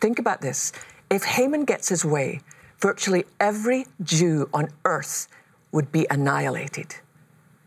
Think 0.00 0.18
about 0.18 0.40
this. 0.40 0.72
If 1.08 1.24
Haman 1.24 1.64
gets 1.64 1.88
his 1.88 2.04
way, 2.04 2.40
virtually 2.78 3.24
every 3.38 3.86
Jew 4.02 4.48
on 4.52 4.68
earth 4.84 5.28
would 5.72 5.90
be 5.92 6.06
annihilated. 6.10 6.88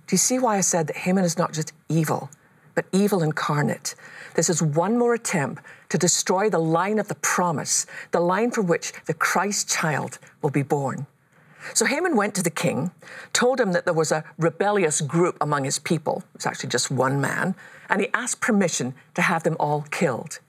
Do 0.08 0.14
you 0.14 0.18
see 0.18 0.40
why 0.40 0.58
I 0.58 0.62
said 0.62 0.88
that 0.88 0.98
Haman 0.98 1.24
is 1.24 1.38
not 1.38 1.54
just 1.54 1.74
evil, 1.90 2.30
but 2.76 2.86
evil 2.92 3.24
incarnate? 3.24 3.96
This 4.36 4.50
is 4.50 4.62
one 4.62 4.98
more 4.98 5.14
attempt 5.14 5.64
to 5.94 5.98
destroy 6.00 6.50
the 6.50 6.58
line 6.58 6.98
of 6.98 7.08
the 7.08 7.14
promise, 7.14 7.86
the 8.10 8.20
line 8.20 8.50
from 8.50 8.66
which 8.66 8.94
the 9.06 9.14
Christ 9.14 9.70
child 9.70 10.18
will 10.42 10.50
be 10.50 10.64
born. 10.64 11.06
So 11.76 11.86
Haman 11.86 12.16
went 12.16 12.34
to 12.34 12.42
the 12.42 12.50
king, 12.50 12.90
told 13.32 13.60
him 13.60 13.74
that 13.74 13.86
there 13.86 13.94
was 13.94 14.12
a 14.12 14.24
rebellious 14.40 15.02
group 15.02 15.38
among 15.40 15.66
his 15.66 15.78
people. 15.78 16.24
It 16.34 16.38
was 16.38 16.46
actually 16.48 16.72
just 16.72 16.90
one 16.90 17.22
man, 17.22 17.54
and 17.92 18.02
he 18.02 18.08
asked 18.12 18.42
permission 18.42 18.96
to 19.14 19.22
have 19.22 19.44
them 19.44 19.56
all 19.60 19.84
killed. 19.92 20.40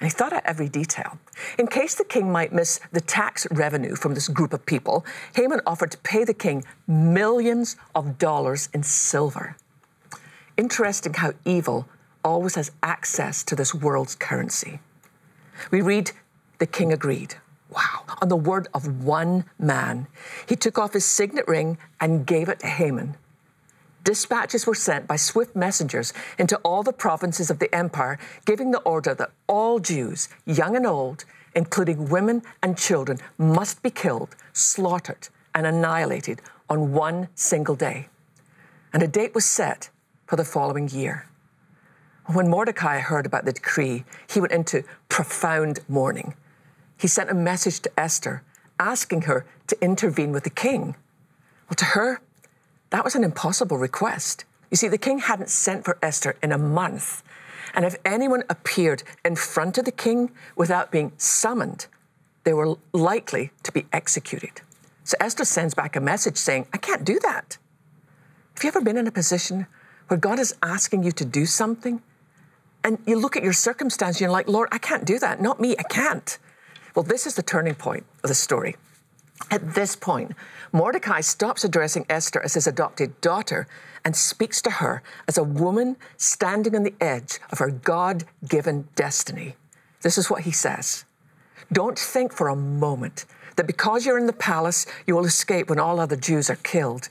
And 0.00 0.10
he 0.10 0.14
thought 0.16 0.32
out 0.32 0.46
every 0.46 0.70
detail. 0.70 1.18
In 1.58 1.66
case 1.66 1.94
the 1.94 2.04
king 2.04 2.32
might 2.32 2.54
miss 2.54 2.80
the 2.90 3.02
tax 3.02 3.46
revenue 3.50 3.96
from 3.96 4.14
this 4.14 4.28
group 4.28 4.54
of 4.54 4.64
people, 4.64 5.04
Haman 5.34 5.60
offered 5.66 5.90
to 5.90 5.98
pay 5.98 6.24
the 6.24 6.32
king 6.32 6.64
millions 6.86 7.76
of 7.94 8.16
dollars 8.16 8.70
in 8.72 8.82
silver. 8.82 9.58
Interesting 10.56 11.12
how 11.12 11.34
evil 11.44 11.86
always 12.24 12.54
has 12.54 12.72
access 12.82 13.44
to 13.44 13.54
this 13.54 13.74
world's 13.74 14.14
currency. 14.14 14.80
We 15.70 15.80
read, 15.80 16.12
the 16.58 16.66
king 16.66 16.92
agreed. 16.92 17.34
Wow. 17.70 18.04
On 18.22 18.28
the 18.28 18.36
word 18.36 18.68
of 18.72 19.04
one 19.04 19.44
man, 19.58 20.06
he 20.48 20.56
took 20.56 20.78
off 20.78 20.92
his 20.92 21.04
signet 21.04 21.46
ring 21.48 21.78
and 22.00 22.26
gave 22.26 22.48
it 22.48 22.60
to 22.60 22.66
Haman 22.66 23.16
dispatches 24.06 24.68
were 24.68 24.74
sent 24.74 25.08
by 25.08 25.16
swift 25.16 25.56
messengers 25.56 26.12
into 26.38 26.56
all 26.58 26.84
the 26.84 26.92
provinces 26.92 27.50
of 27.50 27.58
the 27.58 27.74
empire, 27.74 28.18
giving 28.44 28.70
the 28.70 28.80
order 28.82 29.14
that 29.14 29.32
all 29.48 29.80
Jews, 29.80 30.28
young 30.46 30.76
and 30.76 30.86
old, 30.86 31.24
including 31.56 32.08
women 32.08 32.42
and 32.62 32.78
children, 32.78 33.18
must 33.36 33.82
be 33.82 33.90
killed, 33.90 34.36
slaughtered, 34.52 35.28
and 35.56 35.66
annihilated 35.66 36.40
on 36.70 36.92
one 36.92 37.28
single 37.34 37.74
day. 37.74 38.08
And 38.92 39.02
a 39.02 39.08
date 39.08 39.34
was 39.34 39.44
set 39.44 39.90
for 40.28 40.36
the 40.36 40.44
following 40.44 40.88
year. 40.88 41.26
When 42.26 42.48
Mordecai 42.50 42.98
heard 42.98 43.24
about 43.24 43.44
the 43.44 43.52
decree, 43.52 44.04
he 44.28 44.40
went 44.40 44.52
into 44.52 44.82
profound 45.08 45.78
mourning. 45.88 46.34
He 46.98 47.06
sent 47.06 47.30
a 47.30 47.34
message 47.34 47.80
to 47.80 48.00
Esther 48.00 48.42
asking 48.80 49.22
her 49.22 49.46
to 49.68 49.80
intervene 49.80 50.32
with 50.32 50.42
the 50.42 50.50
king. 50.50 50.96
Well, 51.68 51.76
to 51.76 51.84
her, 51.84 52.20
that 52.90 53.04
was 53.04 53.14
an 53.14 53.22
impossible 53.22 53.78
request. 53.78 54.44
You 54.72 54.76
see, 54.76 54.88
the 54.88 54.98
king 54.98 55.20
hadn't 55.20 55.50
sent 55.50 55.84
for 55.84 55.98
Esther 56.02 56.36
in 56.42 56.50
a 56.50 56.58
month. 56.58 57.22
And 57.74 57.84
if 57.84 57.96
anyone 58.04 58.42
appeared 58.50 59.04
in 59.24 59.36
front 59.36 59.78
of 59.78 59.84
the 59.84 59.92
king 59.92 60.32
without 60.56 60.90
being 60.90 61.12
summoned, 61.18 61.86
they 62.42 62.52
were 62.52 62.76
likely 62.92 63.52
to 63.62 63.70
be 63.70 63.86
executed. 63.92 64.62
So 65.04 65.16
Esther 65.20 65.44
sends 65.44 65.74
back 65.74 65.94
a 65.94 66.00
message 66.00 66.36
saying, 66.36 66.66
I 66.72 66.78
can't 66.78 67.04
do 67.04 67.20
that. 67.20 67.58
Have 68.54 68.64
you 68.64 68.68
ever 68.68 68.80
been 68.80 68.96
in 68.96 69.06
a 69.06 69.12
position 69.12 69.66
where 70.08 70.18
God 70.18 70.40
is 70.40 70.54
asking 70.62 71.04
you 71.04 71.12
to 71.12 71.24
do 71.24 71.46
something 71.46 72.02
and 72.86 72.98
you 73.04 73.18
look 73.18 73.36
at 73.36 73.42
your 73.42 73.52
circumstance 73.52 74.16
and 74.16 74.20
you're 74.20 74.30
like, 74.30 74.46
Lord, 74.46 74.68
I 74.70 74.78
can't 74.78 75.04
do 75.04 75.18
that. 75.18 75.42
Not 75.42 75.60
me, 75.60 75.74
I 75.76 75.82
can't. 75.82 76.38
Well, 76.94 77.02
this 77.02 77.26
is 77.26 77.34
the 77.34 77.42
turning 77.42 77.74
point 77.74 78.06
of 78.22 78.28
the 78.28 78.34
story. 78.34 78.76
At 79.50 79.74
this 79.74 79.96
point, 79.96 80.32
Mordecai 80.72 81.20
stops 81.20 81.64
addressing 81.64 82.06
Esther 82.08 82.40
as 82.44 82.54
his 82.54 82.68
adopted 82.68 83.20
daughter 83.20 83.66
and 84.04 84.14
speaks 84.14 84.62
to 84.62 84.70
her 84.70 85.02
as 85.26 85.36
a 85.36 85.42
woman 85.42 85.96
standing 86.16 86.76
on 86.76 86.84
the 86.84 86.94
edge 87.00 87.40
of 87.50 87.58
her 87.58 87.72
God 87.72 88.22
given 88.48 88.86
destiny. 88.94 89.56
This 90.02 90.16
is 90.16 90.30
what 90.30 90.42
he 90.42 90.52
says 90.52 91.04
Don't 91.72 91.98
think 91.98 92.32
for 92.32 92.46
a 92.46 92.54
moment 92.54 93.26
that 93.56 93.66
because 93.66 94.06
you're 94.06 94.16
in 94.16 94.26
the 94.26 94.32
palace, 94.32 94.86
you 95.08 95.16
will 95.16 95.26
escape 95.26 95.68
when 95.68 95.80
all 95.80 95.98
other 95.98 96.16
Jews 96.16 96.48
are 96.50 96.56
killed. 96.62 97.08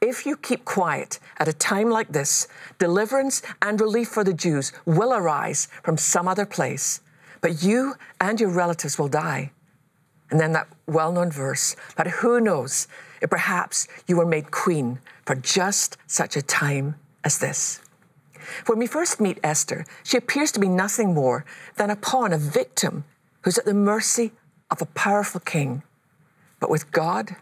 If 0.00 0.26
you 0.26 0.36
keep 0.36 0.64
quiet 0.64 1.18
at 1.38 1.48
a 1.48 1.52
time 1.52 1.90
like 1.90 2.12
this, 2.12 2.48
deliverance 2.78 3.42
and 3.62 3.80
relief 3.80 4.08
for 4.08 4.24
the 4.24 4.34
Jews 4.34 4.72
will 4.84 5.14
arise 5.14 5.68
from 5.82 5.96
some 5.96 6.28
other 6.28 6.46
place, 6.46 7.00
but 7.40 7.62
you 7.62 7.94
and 8.20 8.40
your 8.40 8.50
relatives 8.50 8.98
will 8.98 9.08
die. 9.08 9.52
And 10.30 10.40
then 10.40 10.52
that 10.52 10.68
well 10.86 11.12
known 11.12 11.30
verse, 11.30 11.76
but 11.96 12.06
who 12.08 12.40
knows 12.40 12.88
if 13.22 13.30
perhaps 13.30 13.88
you 14.06 14.16
were 14.16 14.26
made 14.26 14.50
queen 14.50 14.98
for 15.24 15.34
just 15.34 15.96
such 16.06 16.36
a 16.36 16.42
time 16.42 16.96
as 17.24 17.38
this. 17.38 17.80
When 18.66 18.78
we 18.78 18.86
first 18.86 19.20
meet 19.20 19.40
Esther, 19.42 19.86
she 20.04 20.16
appears 20.16 20.52
to 20.52 20.60
be 20.60 20.68
nothing 20.68 21.14
more 21.14 21.44
than 21.76 21.90
a 21.90 21.96
pawn, 21.96 22.32
a 22.32 22.38
victim 22.38 23.04
who's 23.42 23.58
at 23.58 23.64
the 23.64 23.74
mercy 23.74 24.32
of 24.70 24.82
a 24.82 24.86
powerful 24.86 25.40
king. 25.40 25.82
But 26.60 26.70
with 26.70 26.90
God, 26.92 27.36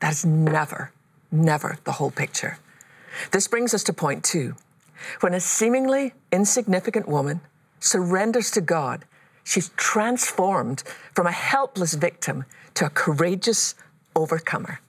that 0.00 0.12
is 0.12 0.24
never, 0.24 0.92
never 1.30 1.78
the 1.84 1.92
whole 1.92 2.10
picture. 2.10 2.58
This 3.32 3.48
brings 3.48 3.74
us 3.74 3.84
to 3.84 3.92
point 3.92 4.24
two. 4.24 4.56
When 5.20 5.34
a 5.34 5.40
seemingly 5.40 6.14
insignificant 6.30 7.08
woman 7.08 7.40
surrenders 7.80 8.50
to 8.52 8.60
God 8.60 9.04
She's 9.50 9.70
transformed 9.70 10.84
from 11.12 11.26
a 11.26 11.32
helpless 11.32 11.94
victim 11.94 12.44
to 12.74 12.86
a 12.86 12.90
courageous 12.90 13.74
overcomer. 14.14 14.80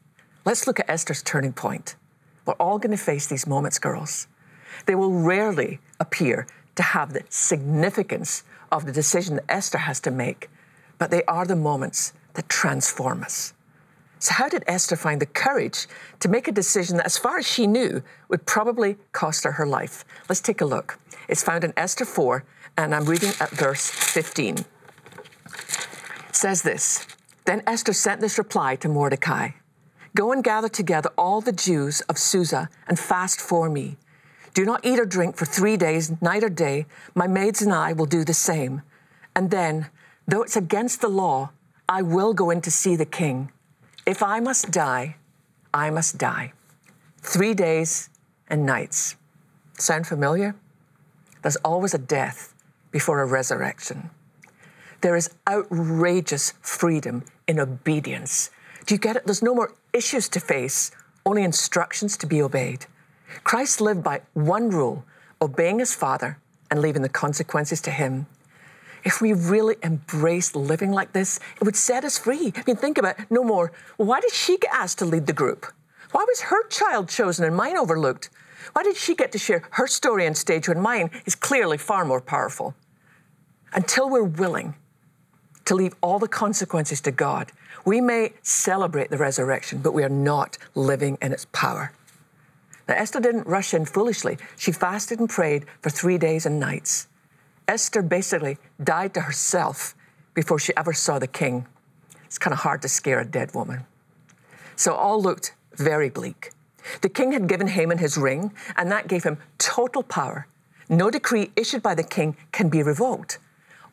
Let's 0.46 0.68
look 0.68 0.80
at 0.80 0.90
Esther's 0.90 1.24
turning 1.24 1.54
point. 1.54 1.96
We're 2.46 2.54
all 2.54 2.80
going 2.80 2.96
to 2.96 3.04
face 3.04 3.28
these 3.28 3.48
moments, 3.48 3.80
girls. 3.80 4.28
They 4.86 4.96
will 4.96 5.14
rarely 5.14 5.80
appear 6.00 6.48
to 6.76 6.84
have 6.84 7.14
the 7.14 7.24
significance 7.30 8.44
of 8.72 8.86
the 8.86 8.92
decision 8.92 9.36
that 9.36 9.46
Esther 9.50 9.80
has 9.80 10.00
to 10.02 10.12
make, 10.12 10.50
but 10.98 11.12
they 11.12 11.24
are 11.24 11.46
the 11.46 11.56
moments 11.56 12.14
that 12.34 12.50
transform 12.50 13.24
us. 13.24 13.54
So, 14.22 14.36
how 14.36 14.50
did 14.50 14.64
Esther 14.68 14.96
find 14.96 15.20
the 15.20 15.26
courage 15.26 15.88
to 16.20 16.30
make 16.30 16.48
a 16.48 16.52
decision 16.52 16.98
that, 16.98 17.08
as 17.08 17.18
far 17.18 17.40
as 17.40 17.48
she 17.48 17.66
knew, 17.66 18.04
would 18.30 18.46
probably 18.46 18.98
cost 19.14 19.44
her 19.46 19.54
her 19.54 19.66
life? 19.66 20.06
Let's 20.30 20.42
take 20.42 20.62
a 20.62 20.66
look. 20.66 21.00
It's 21.28 21.42
found 21.42 21.64
in 21.64 21.74
Esther 21.76 22.06
4, 22.06 22.44
and 22.78 22.94
I'm 22.94 23.06
reading 23.06 23.32
at 23.40 23.50
verse 23.50 23.90
15. 23.90 24.60
It 24.60 24.66
says 26.34 26.62
this 26.62 27.08
Then 27.46 27.64
Esther 27.66 27.94
sent 27.94 28.22
this 28.22 28.38
reply 28.38 28.76
to 28.76 28.88
Mordecai 28.88 29.50
Go 30.16 30.32
and 30.32 30.44
gather 30.44 30.70
together 30.70 31.10
all 31.18 31.42
the 31.42 31.52
Jews 31.52 32.02
of 32.02 32.20
Susa 32.20 32.70
and 32.88 33.00
fast 33.00 33.42
for 33.42 33.72
me. 33.72 33.98
Do 34.54 34.66
not 34.66 34.86
eat 34.86 35.00
or 35.00 35.06
drink 35.06 35.36
for 35.36 35.46
three 35.46 35.78
days, 35.78 36.22
night 36.22 36.44
or 36.44 36.50
day. 36.50 36.86
My 37.16 37.26
maids 37.26 37.64
and 37.64 37.74
I 37.74 37.94
will 37.94 38.06
do 38.06 38.24
the 38.24 38.36
same. 38.36 38.84
And 39.36 39.50
then, 39.50 39.88
though 40.28 40.44
it's 40.44 40.56
against 40.58 41.02
the 41.02 41.08
law, 41.08 41.50
I 41.90 42.04
will 42.04 42.36
go 42.36 42.52
in 42.52 42.62
to 42.62 42.70
see 42.70 42.96
the 42.96 43.06
king. 43.06 43.52
If 44.06 44.24
I 44.24 44.40
must 44.40 44.72
die, 44.72 45.16
I 45.74 45.92
must 45.92 46.18
die. 46.18 46.54
Three 47.22 47.54
days 47.54 48.10
and 48.50 48.66
nights. 48.66 49.16
Sound 49.78 50.08
familiar? 50.08 50.56
There's 51.44 51.58
always 51.58 51.94
a 51.94 52.00
death 52.00 52.54
before 52.92 53.22
a 53.22 53.26
resurrection. 53.26 54.10
There 55.02 55.16
is 55.16 55.30
outrageous 55.48 56.54
freedom 56.62 57.24
in 57.48 57.60
obedience. 57.60 58.50
Do 58.86 58.96
you 58.96 59.00
get 59.00 59.16
it? 59.16 59.26
There's 59.26 59.44
no 59.44 59.54
more 59.54 59.74
issues 59.94 60.28
to 60.30 60.40
face, 60.40 60.92
only 61.26 61.44
instructions 61.44 62.18
to 62.18 62.28
be 62.28 62.42
obeyed. 62.42 62.88
Christ 63.44 63.82
lived 63.82 64.04
by 64.04 64.22
one 64.34 64.70
rule 64.70 65.06
obeying 65.42 65.80
his 65.80 65.94
Father 65.94 66.38
and 66.70 66.82
leaving 66.82 67.02
the 67.02 67.10
consequences 67.10 67.82
to 67.82 67.92
him. 67.92 68.26
If 69.04 69.22
we 69.22 69.34
really 69.34 69.76
embraced 69.84 70.56
living 70.56 70.92
like 70.92 71.14
this, 71.14 71.40
it 71.56 71.64
would 71.64 71.76
set 71.76 72.04
us 72.04 72.18
free. 72.18 72.54
I 72.56 72.64
mean, 72.68 72.76
think 72.76 72.98
about 72.98 73.20
it. 73.20 73.26
no 73.30 73.44
more. 73.44 73.72
Why 73.98 74.20
did 74.20 74.34
she 74.34 74.58
get 74.58 74.72
asked 74.74 75.00
to 75.00 75.06
lead 75.06 75.28
the 75.28 75.34
group? 75.34 75.66
Why 76.12 76.26
was 76.28 76.42
her 76.42 76.68
child 76.68 77.10
chosen 77.10 77.46
and 77.46 77.56
mine 77.56 77.78
overlooked? 77.78 78.30
Why 78.74 78.84
did 78.84 78.96
she 78.96 79.16
get 79.16 79.32
to 79.32 79.38
share 79.38 79.64
her 79.72 79.88
story 79.88 80.28
on 80.28 80.36
stage 80.36 80.68
when 80.68 80.80
mine 80.80 81.10
is 81.26 81.36
clearly 81.36 81.78
far 81.78 82.06
more 82.06 82.22
powerful? 82.22 82.76
Until 83.74 84.10
we're 84.10 84.24
willing 84.24 84.76
to 85.66 85.76
leave 85.76 85.96
all 86.02 86.20
the 86.20 86.28
consequences 86.28 87.02
to 87.02 87.12
God, 87.12 87.52
we 87.86 88.02
may 88.02 88.34
celebrate 88.42 89.10
the 89.10 89.18
resurrection, 89.18 89.80
but 89.80 89.94
we 89.94 90.04
are 90.04 90.10
not 90.10 90.58
living 90.76 91.18
in 91.22 91.32
its 91.32 91.46
power. 91.52 91.94
Now, 92.88 92.96
Esther 92.96 93.20
didn't 93.20 93.48
rush 93.48 93.74
in 93.74 93.86
foolishly. 93.86 94.38
She 94.58 94.72
fasted 94.72 95.20
and 95.20 95.30
prayed 95.30 95.66
for 95.82 95.90
three 95.90 96.18
days 96.18 96.46
and 96.46 96.60
nights. 96.60 97.08
Esther 97.68 98.02
basically 98.02 98.58
died 98.84 99.14
to 99.14 99.22
herself 99.22 99.96
before 100.34 100.60
she 100.60 100.74
ever 100.76 100.94
saw 100.94 101.20
the 101.20 101.28
king. 101.28 101.66
It's 102.26 102.38
kind 102.38 102.54
of 102.54 102.60
hard 102.60 102.82
to 102.84 102.90
scare 102.90 103.20
a 103.20 103.26
dead 103.26 103.54
woman. 103.54 103.86
So 104.76 104.94
all 104.94 105.22
looked 105.22 105.54
very 105.76 106.10
bleak. 106.10 106.52
The 107.02 107.10
king 107.10 107.32
had 107.32 107.48
given 107.48 107.68
Haman 107.68 108.00
his 108.00 108.18
ring, 108.18 108.54
and 108.76 108.92
that 108.92 109.08
gave 109.08 109.24
him 109.24 109.38
total 109.58 110.04
power. 110.04 110.48
No 110.90 111.10
decree 111.10 111.52
issued 111.56 111.84
by 111.84 111.96
the 111.96 112.04
king 112.04 112.36
can 112.52 112.70
be 112.70 112.84
revoked. 112.84 113.38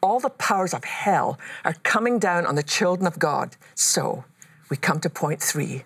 All 0.01 0.21
the 0.21 0.31
powers 0.31 0.73
of 0.73 0.85
hell 0.85 1.39
are 1.65 1.75
coming 1.83 2.19
down 2.19 2.47
on 2.47 2.55
the 2.55 2.63
children 2.63 3.07
of 3.07 3.19
God. 3.19 3.57
So 3.75 4.25
we 4.71 4.77
come 4.77 5.01
to 5.01 5.11
point 5.11 5.43
three. 5.43 5.85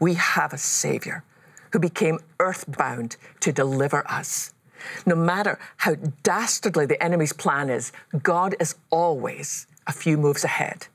We 0.00 0.14
have 0.14 0.52
a 0.52 0.58
Savior 0.58 1.24
who 1.72 1.78
became 1.78 2.18
earthbound 2.40 3.16
to 3.40 3.52
deliver 3.52 4.06
us. 4.08 4.52
No 5.06 5.14
matter 5.14 5.58
how 5.78 5.94
dastardly 6.22 6.86
the 6.86 7.02
enemy's 7.02 7.32
plan 7.32 7.70
is, 7.70 7.92
God 8.22 8.54
is 8.60 8.76
always 8.90 9.66
a 9.86 9.92
few 9.92 10.16
moves 10.16 10.44
ahead. 10.44 10.86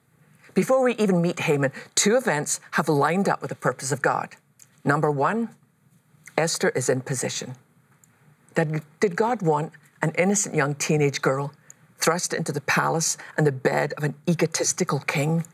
Before 0.53 0.83
we 0.83 0.93
even 0.95 1.21
meet 1.21 1.39
Haman, 1.41 1.71
two 1.95 2.15
events 2.15 2.59
have 2.71 2.87
lined 2.87 3.27
up 3.27 3.41
with 3.41 3.49
the 3.49 3.55
purpose 3.55 3.91
of 3.91 4.01
God. 4.01 4.35
Number 4.85 5.09
one, 5.09 5.49
Esther 6.37 6.69
is 6.69 6.89
in 6.89 7.01
position. 7.01 7.55
Did, 8.55 9.15
God 9.15 9.41
want 9.41 9.71
an 10.01 10.11
innocent 10.17 10.55
young 10.55 10.75
teenage 10.75 11.21
girl 11.21 11.53
thrust 11.97 12.33
into 12.33 12.51
the 12.51 12.61
palace 12.61 13.17
and 13.37 13.47
the 13.47 13.51
bed 13.51 13.93
of 13.97 14.03
an 14.03 14.13
egotistical 14.29 14.99
king? 14.99 15.45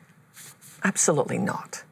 Absolutely 0.83 1.38
not. 1.38 1.83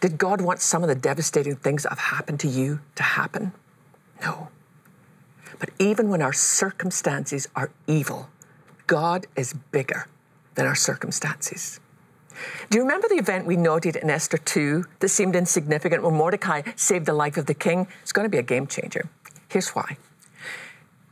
Did 0.00 0.18
God 0.18 0.40
want 0.40 0.60
some 0.60 0.82
of 0.82 0.88
the 0.88 0.94
devastating 0.94 1.56
things 1.56 1.84
that 1.84 1.90
have 1.90 1.98
happened 1.98 2.40
to 2.40 2.48
you 2.48 2.80
to 2.96 3.02
happen? 3.02 3.52
No. 4.20 4.48
But 5.58 5.70
even 5.78 6.08
when 6.08 6.22
our 6.22 6.32
circumstances 6.32 7.48
are 7.54 7.70
evil, 7.86 8.28
God 8.86 9.26
is 9.36 9.54
bigger 9.70 10.06
than 10.54 10.66
our 10.66 10.74
circumstances. 10.74 11.80
Do 12.70 12.78
you 12.78 12.82
remember 12.82 13.08
the 13.08 13.16
event 13.16 13.46
we 13.46 13.56
noted 13.56 13.96
in 13.96 14.10
Esther 14.10 14.38
2 14.38 14.84
that 15.00 15.08
seemed 15.08 15.36
insignificant 15.36 16.02
when 16.02 16.14
Mordecai 16.14 16.62
saved 16.76 17.06
the 17.06 17.12
life 17.12 17.36
of 17.36 17.46
the 17.46 17.54
king? 17.54 17.86
It's 18.02 18.12
going 18.12 18.24
to 18.24 18.30
be 18.30 18.38
a 18.38 18.42
game 18.42 18.66
changer. 18.66 19.08
Here's 19.48 19.70
why. 19.70 19.96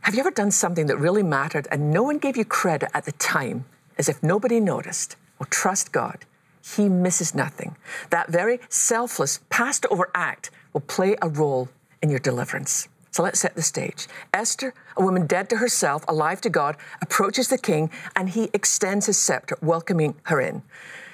Have 0.01 0.15
you 0.15 0.19
ever 0.19 0.31
done 0.31 0.51
something 0.51 0.87
that 0.87 0.97
really 0.97 1.23
mattered 1.23 1.67
and 1.71 1.91
no 1.91 2.01
one 2.03 2.17
gave 2.17 2.35
you 2.35 2.43
credit 2.43 2.89
at 2.93 3.05
the 3.05 3.11
time, 3.13 3.65
as 3.97 4.09
if 4.09 4.21
nobody 4.23 4.59
noticed? 4.59 5.15
Well, 5.39 5.47
trust 5.49 5.91
God. 5.91 6.25
He 6.63 6.89
misses 6.89 7.35
nothing. 7.35 7.75
That 8.09 8.29
very 8.29 8.59
selfless, 8.69 9.39
passed 9.49 9.85
over 9.91 10.09
act 10.15 10.51
will 10.73 10.81
play 10.81 11.15
a 11.21 11.29
role 11.29 11.69
in 12.01 12.09
your 12.09 12.19
deliverance. 12.19 12.87
So 13.11 13.23
let's 13.23 13.41
set 13.41 13.55
the 13.55 13.61
stage. 13.61 14.07
Esther, 14.33 14.73
a 14.95 15.03
woman 15.03 15.27
dead 15.27 15.49
to 15.49 15.57
herself, 15.57 16.05
alive 16.07 16.39
to 16.41 16.49
God, 16.49 16.77
approaches 17.01 17.49
the 17.49 17.57
king 17.57 17.91
and 18.15 18.29
he 18.29 18.49
extends 18.53 19.05
his 19.05 19.17
scepter, 19.17 19.57
welcoming 19.61 20.15
her 20.23 20.39
in. 20.39 20.63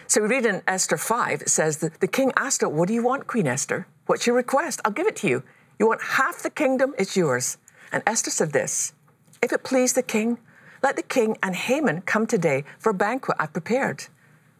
So 0.06 0.22
we 0.22 0.28
read 0.28 0.46
in 0.46 0.62
Esther 0.68 0.96
5, 0.96 1.42
it 1.42 1.50
says 1.50 1.78
that 1.78 2.00
the 2.00 2.08
king 2.08 2.32
asked 2.38 2.62
her, 2.62 2.70
What 2.70 2.88
do 2.88 2.94
you 2.94 3.04
want, 3.04 3.28
Queen 3.28 3.48
Esther? 3.48 3.88
What's 4.06 4.26
your 4.26 4.36
request? 4.36 4.80
I'll 4.86 4.92
give 4.92 5.08
it 5.08 5.18
to 5.18 5.28
you. 5.28 5.44
You 5.80 5.88
want 5.88 6.02
half 6.02 6.44
the 6.44 6.50
kingdom? 6.50 6.94
It's 6.98 7.18
yours. 7.18 7.58
And 7.92 8.04
Esther 8.06 8.32
said 8.32 8.54
this 8.54 8.94
If 9.42 9.52
it 9.52 9.64
please 9.64 9.94
the 9.94 10.04
king, 10.04 10.38
let 10.84 10.96
the 10.96 11.02
king 11.02 11.38
and 11.42 11.56
Haman 11.56 12.02
come 12.02 12.28
today 12.28 12.64
for 12.78 12.92
a 12.92 12.94
banquet 12.94 13.38
I've 13.40 13.54
prepared. 13.54 14.06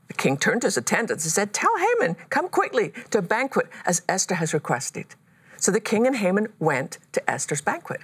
The 0.08 0.16
king 0.16 0.38
turned 0.38 0.62
to 0.62 0.68
his 0.68 0.78
attendants 0.78 1.24
and 1.24 1.32
said, 1.32 1.54
Tell 1.54 1.78
Haman, 1.78 2.16
come 2.30 2.50
quickly 2.50 2.94
to 3.12 3.20
a 3.20 3.22
banquet 3.22 3.68
as 3.86 4.02
Esther 4.10 4.36
has 4.36 4.54
requested. 4.54 5.16
So 5.58 5.72
the 5.72 5.80
king 5.80 6.08
and 6.08 6.16
Haman 6.16 6.48
went 6.60 7.00
to 7.14 7.30
Esther's 7.30 7.62
banquet. 7.62 8.02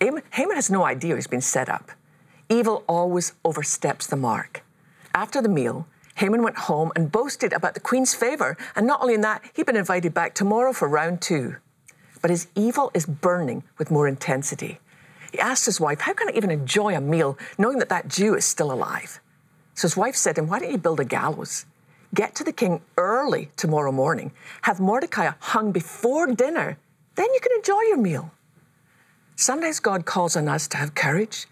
Haman 0.00 0.56
has 0.56 0.70
no 0.70 0.84
idea 0.84 1.14
he's 1.14 1.26
been 1.26 1.40
set 1.40 1.68
up. 1.68 1.92
Evil 2.48 2.84
always 2.88 3.32
oversteps 3.44 4.06
the 4.06 4.16
mark. 4.16 4.64
After 5.14 5.40
the 5.40 5.48
meal, 5.48 5.86
Haman 6.16 6.42
went 6.42 6.56
home 6.56 6.92
and 6.94 7.10
boasted 7.10 7.52
about 7.52 7.74
the 7.74 7.80
queen's 7.80 8.14
favor, 8.14 8.56
and 8.76 8.86
not 8.86 9.00
only 9.00 9.14
in 9.14 9.20
that, 9.22 9.42
he'd 9.54 9.66
been 9.66 9.76
invited 9.76 10.12
back 10.12 10.34
tomorrow 10.34 10.72
for 10.72 10.88
round 10.88 11.22
two. 11.22 11.56
But 12.20 12.30
his 12.30 12.48
evil 12.54 12.90
is 12.94 13.06
burning 13.06 13.64
with 13.78 13.90
more 13.90 14.06
intensity. 14.06 14.78
He 15.32 15.38
asked 15.38 15.66
his 15.66 15.80
wife, 15.80 16.00
How 16.00 16.12
can 16.12 16.28
I 16.28 16.32
even 16.32 16.50
enjoy 16.50 16.94
a 16.94 17.00
meal 17.00 17.38
knowing 17.58 17.78
that 17.78 17.88
that 17.88 18.08
Jew 18.08 18.34
is 18.34 18.44
still 18.44 18.70
alive? 18.70 19.20
So 19.74 19.88
his 19.88 19.96
wife 19.96 20.14
said 20.14 20.36
to 20.36 20.42
him, 20.42 20.48
Why 20.48 20.58
don't 20.58 20.70
you 20.70 20.78
build 20.78 21.00
a 21.00 21.04
gallows? 21.04 21.64
Get 22.14 22.34
to 22.36 22.44
the 22.44 22.52
king 22.52 22.82
early 22.96 23.50
tomorrow 23.56 23.92
morning, 23.92 24.32
have 24.62 24.80
Mordecai 24.80 25.30
hung 25.40 25.72
before 25.72 26.26
dinner, 26.26 26.78
then 27.14 27.26
you 27.32 27.40
can 27.40 27.52
enjoy 27.56 27.80
your 27.88 27.98
meal. 27.98 28.32
Sometimes 29.36 29.80
God 29.80 30.04
calls 30.04 30.36
on 30.36 30.48
us 30.48 30.68
to 30.68 30.76
have 30.76 30.94
courage 30.94 31.46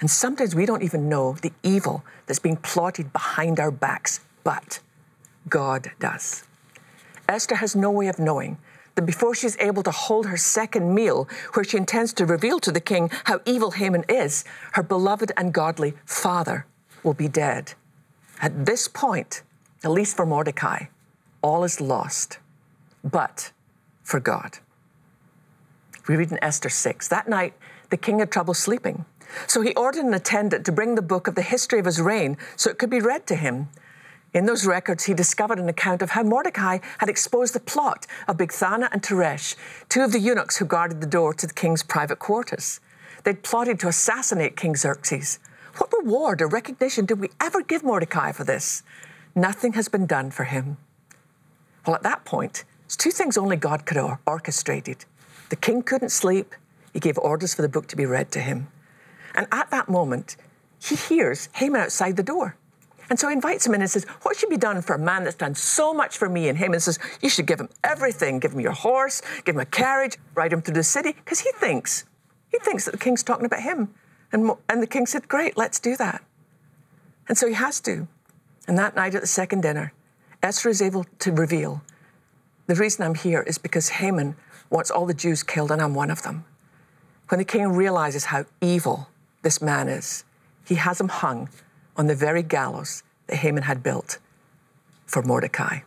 and 0.00 0.10
sometimes 0.10 0.54
we 0.54 0.66
don't 0.66 0.82
even 0.82 1.08
know 1.08 1.36
the 1.40 1.52
evil 1.62 2.04
that's 2.26 2.38
being 2.38 2.56
plotted 2.56 3.12
behind 3.12 3.58
our 3.58 3.70
backs, 3.70 4.20
but 4.44 4.80
God 5.48 5.92
does. 5.98 6.44
Esther 7.28 7.56
has 7.56 7.74
no 7.74 7.90
way 7.90 8.08
of 8.08 8.18
knowing 8.18 8.58
that 8.94 9.06
before 9.06 9.34
she's 9.34 9.56
able 9.58 9.82
to 9.82 9.90
hold 9.90 10.26
her 10.26 10.36
second 10.36 10.94
meal, 10.94 11.28
where 11.54 11.64
she 11.64 11.76
intends 11.76 12.12
to 12.14 12.26
reveal 12.26 12.60
to 12.60 12.72
the 12.72 12.80
king 12.80 13.10
how 13.24 13.40
evil 13.44 13.72
Haman 13.72 14.04
is, 14.08 14.44
her 14.72 14.82
beloved 14.82 15.32
and 15.36 15.52
godly 15.52 15.94
father 16.04 16.66
will 17.02 17.14
be 17.14 17.28
dead. 17.28 17.74
At 18.40 18.66
this 18.66 18.88
point, 18.88 19.42
at 19.84 19.90
least 19.90 20.16
for 20.16 20.26
Mordecai, 20.26 20.86
all 21.42 21.64
is 21.64 21.80
lost, 21.80 22.38
but 23.04 23.52
for 24.02 24.20
God. 24.20 24.58
We 26.08 26.16
read 26.16 26.30
in 26.30 26.42
Esther 26.42 26.68
6 26.68 27.08
that 27.08 27.28
night, 27.28 27.54
the 27.90 27.96
king 27.96 28.18
had 28.20 28.30
trouble 28.30 28.54
sleeping. 28.54 29.04
So 29.46 29.60
he 29.60 29.74
ordered 29.74 30.04
an 30.04 30.14
attendant 30.14 30.64
to 30.66 30.72
bring 30.72 30.94
the 30.94 31.02
book 31.02 31.26
of 31.26 31.34
the 31.34 31.42
history 31.42 31.78
of 31.78 31.84
his 31.84 32.00
reign 32.00 32.36
so 32.56 32.70
it 32.70 32.78
could 32.78 32.90
be 32.90 33.00
read 33.00 33.26
to 33.26 33.34
him. 33.34 33.68
In 34.32 34.46
those 34.46 34.66
records, 34.66 35.04
he 35.04 35.14
discovered 35.14 35.58
an 35.58 35.68
account 35.68 36.02
of 36.02 36.10
how 36.10 36.22
Mordecai 36.22 36.78
had 36.98 37.08
exposed 37.08 37.54
the 37.54 37.60
plot 37.60 38.06
of 38.28 38.36
Bigthana 38.36 38.88
and 38.92 39.02
Teresh, 39.02 39.56
two 39.88 40.02
of 40.02 40.12
the 40.12 40.20
eunuchs 40.20 40.58
who 40.58 40.64
guarded 40.64 41.00
the 41.00 41.06
door 41.06 41.32
to 41.34 41.46
the 41.46 41.54
king's 41.54 41.82
private 41.82 42.18
quarters. 42.18 42.80
They'd 43.24 43.42
plotted 43.42 43.80
to 43.80 43.88
assassinate 43.88 44.56
King 44.56 44.76
Xerxes. 44.76 45.38
What 45.78 45.92
reward 45.92 46.42
or 46.42 46.48
recognition 46.48 47.06
did 47.06 47.20
we 47.20 47.30
ever 47.40 47.62
give 47.62 47.82
Mordecai 47.82 48.32
for 48.32 48.44
this? 48.44 48.82
Nothing 49.36 49.74
has 49.74 49.88
been 49.88 50.06
done 50.06 50.30
for 50.30 50.44
him. 50.44 50.78
Well, 51.86 51.94
at 51.94 52.02
that 52.04 52.24
point, 52.24 52.64
it's 52.86 52.96
two 52.96 53.10
things 53.10 53.36
only 53.36 53.56
God 53.56 53.84
could 53.84 53.98
have 53.98 54.18
orchestrated. 54.26 55.04
The 55.50 55.56
king 55.56 55.82
couldn't 55.82 56.08
sleep. 56.08 56.54
He 56.94 57.00
gave 57.00 57.18
orders 57.18 57.52
for 57.52 57.60
the 57.60 57.68
book 57.68 57.86
to 57.88 57.96
be 57.96 58.06
read 58.06 58.32
to 58.32 58.40
him. 58.40 58.68
And 59.34 59.46
at 59.52 59.70
that 59.70 59.90
moment, 59.90 60.36
he 60.80 60.96
hears 60.96 61.50
Haman 61.52 61.82
outside 61.82 62.16
the 62.16 62.22
door. 62.22 62.56
And 63.10 63.20
so 63.20 63.28
he 63.28 63.34
invites 63.34 63.66
him 63.66 63.74
in 63.74 63.82
and 63.82 63.90
says, 63.90 64.04
What 64.22 64.36
should 64.38 64.48
be 64.48 64.56
done 64.56 64.80
for 64.80 64.94
a 64.94 64.98
man 64.98 65.24
that's 65.24 65.36
done 65.36 65.54
so 65.54 65.92
much 65.92 66.16
for 66.16 66.30
me? 66.30 66.48
And 66.48 66.56
Haman 66.56 66.80
says, 66.80 66.98
You 67.20 67.28
should 67.28 67.46
give 67.46 67.60
him 67.60 67.68
everything. 67.84 68.40
Give 68.40 68.52
him 68.52 68.60
your 68.60 68.72
horse, 68.72 69.20
give 69.44 69.54
him 69.54 69.60
a 69.60 69.66
carriage, 69.66 70.16
ride 70.34 70.52
him 70.54 70.62
through 70.62 70.74
the 70.74 70.82
city. 70.82 71.12
Because 71.12 71.40
he 71.40 71.52
thinks, 71.52 72.04
he 72.50 72.58
thinks 72.58 72.86
that 72.86 72.92
the 72.92 72.98
king's 72.98 73.22
talking 73.22 73.44
about 73.44 73.60
him. 73.60 73.94
And, 74.32 74.50
and 74.70 74.82
the 74.82 74.86
king 74.86 75.04
said, 75.04 75.28
Great, 75.28 75.58
let's 75.58 75.78
do 75.78 75.94
that. 75.98 76.24
And 77.28 77.36
so 77.36 77.46
he 77.46 77.54
has 77.54 77.80
to. 77.82 78.08
And 78.66 78.76
that 78.78 78.96
night 78.96 79.14
at 79.14 79.20
the 79.20 79.26
second 79.26 79.62
dinner, 79.62 79.92
Esther 80.42 80.68
is 80.68 80.82
able 80.82 81.04
to 81.20 81.32
reveal 81.32 81.82
the 82.66 82.74
reason 82.74 83.04
I'm 83.04 83.14
here 83.14 83.42
is 83.42 83.58
because 83.58 83.90
Haman 83.90 84.34
wants 84.70 84.90
all 84.90 85.06
the 85.06 85.14
Jews 85.14 85.44
killed, 85.44 85.70
and 85.70 85.80
I'm 85.80 85.94
one 85.94 86.10
of 86.10 86.22
them. 86.22 86.44
When 87.28 87.38
the 87.38 87.44
king 87.44 87.68
realizes 87.68 88.26
how 88.26 88.44
evil 88.60 89.08
this 89.46 89.62
man 89.62 89.88
is. 89.88 90.24
He 90.66 90.74
has 90.74 91.00
him 91.00 91.06
hung 91.06 91.48
on 91.96 92.08
the 92.08 92.16
very 92.16 92.42
gallows 92.42 93.04
that 93.28 93.36
Haman 93.36 93.62
had 93.62 93.80
built 93.80 94.18
for 95.06 95.22
Mordecai. 95.22 95.82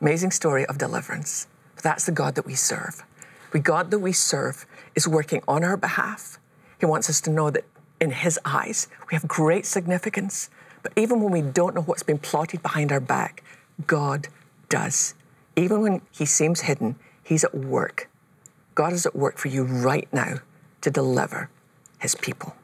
Amazing 0.00 0.30
story 0.30 0.64
of 0.66 0.78
deliverance. 0.78 1.48
But 1.74 1.82
that's 1.82 2.06
the 2.06 2.12
God 2.12 2.36
that 2.36 2.46
we 2.46 2.54
serve. 2.54 3.02
The 3.50 3.58
God 3.58 3.90
that 3.90 3.98
we 3.98 4.12
serve 4.12 4.64
is 4.94 5.08
working 5.08 5.42
on 5.48 5.64
our 5.64 5.76
behalf. 5.76 6.38
He 6.78 6.86
wants 6.86 7.10
us 7.10 7.20
to 7.22 7.30
know 7.30 7.50
that 7.50 7.64
in 8.00 8.12
His 8.12 8.38
eyes, 8.44 8.86
we 9.10 9.16
have 9.16 9.26
great 9.26 9.66
significance. 9.66 10.50
But 10.82 10.92
even 10.96 11.20
when 11.20 11.32
we 11.32 11.42
don't 11.42 11.74
know 11.74 11.82
what's 11.82 12.02
been 12.02 12.18
plotted 12.18 12.62
behind 12.62 12.92
our 12.92 13.00
back, 13.00 13.42
God 13.86 14.28
does. 14.68 15.14
Even 15.56 15.80
when 15.80 16.02
He 16.10 16.26
seems 16.26 16.62
hidden, 16.62 16.96
He's 17.22 17.44
at 17.44 17.54
work. 17.54 18.08
God 18.74 18.92
is 18.92 19.06
at 19.06 19.16
work 19.16 19.38
for 19.38 19.48
you 19.48 19.64
right 19.64 20.08
now 20.12 20.36
to 20.80 20.90
deliver 20.90 21.50
His 21.98 22.14
people 22.14 22.54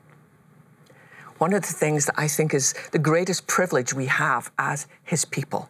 one 1.39 1.53
of 1.53 1.63
the 1.63 1.73
things 1.73 2.07
that 2.07 2.15
I 2.17 2.29
think 2.29 2.55
is 2.55 2.75
the 2.93 2.99
greatest 2.99 3.47
privilege 3.47 3.93
we 3.93 4.07
have 4.07 4.51
as 4.59 4.87
His 5.03 5.25
people 5.25 5.69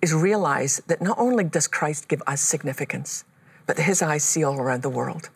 is 0.00 0.14
realize 0.14 0.82
that 0.86 1.02
not 1.02 1.18
only 1.18 1.44
does 1.44 1.66
Christ 1.66 2.08
give 2.08 2.22
us 2.26 2.40
significance, 2.40 3.24
but 3.66 3.78
his 3.78 4.02
eyes 4.02 4.24
see 4.24 4.42
all 4.42 4.60
around 4.60 4.82
the 4.82 4.88
world. 4.90 5.28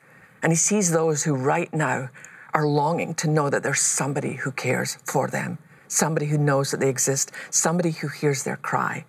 And 0.42 0.52
he 0.52 0.56
sees 0.56 0.90
those 0.90 1.24
who 1.24 1.34
right 1.34 1.72
now 1.72 2.10
are 2.52 2.66
longing 2.66 3.14
to 3.16 3.28
know 3.28 3.48
that 3.48 3.62
there's 3.62 3.80
somebody 3.80 4.34
who 4.34 4.50
cares 4.50 4.98
for 5.04 5.28
them, 5.28 5.58
somebody 5.88 6.26
who 6.26 6.38
knows 6.38 6.70
that 6.70 6.80
they 6.80 6.88
exist, 6.88 7.32
somebody 7.50 7.90
who 7.90 8.08
hears 8.08 8.42
their 8.44 8.56
cry. 8.56 9.04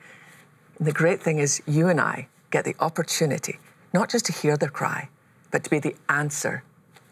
And 0.77 0.87
the 0.87 0.91
great 0.91 1.21
thing 1.21 1.39
is, 1.39 1.61
you 1.65 1.87
and 1.87 1.99
I 1.99 2.27
get 2.51 2.65
the 2.65 2.75
opportunity 2.79 3.59
not 3.93 4.09
just 4.09 4.25
to 4.25 4.31
hear 4.31 4.57
their 4.57 4.69
cry, 4.69 5.09
but 5.51 5.63
to 5.63 5.69
be 5.69 5.79
the 5.79 5.95
answer 6.09 6.63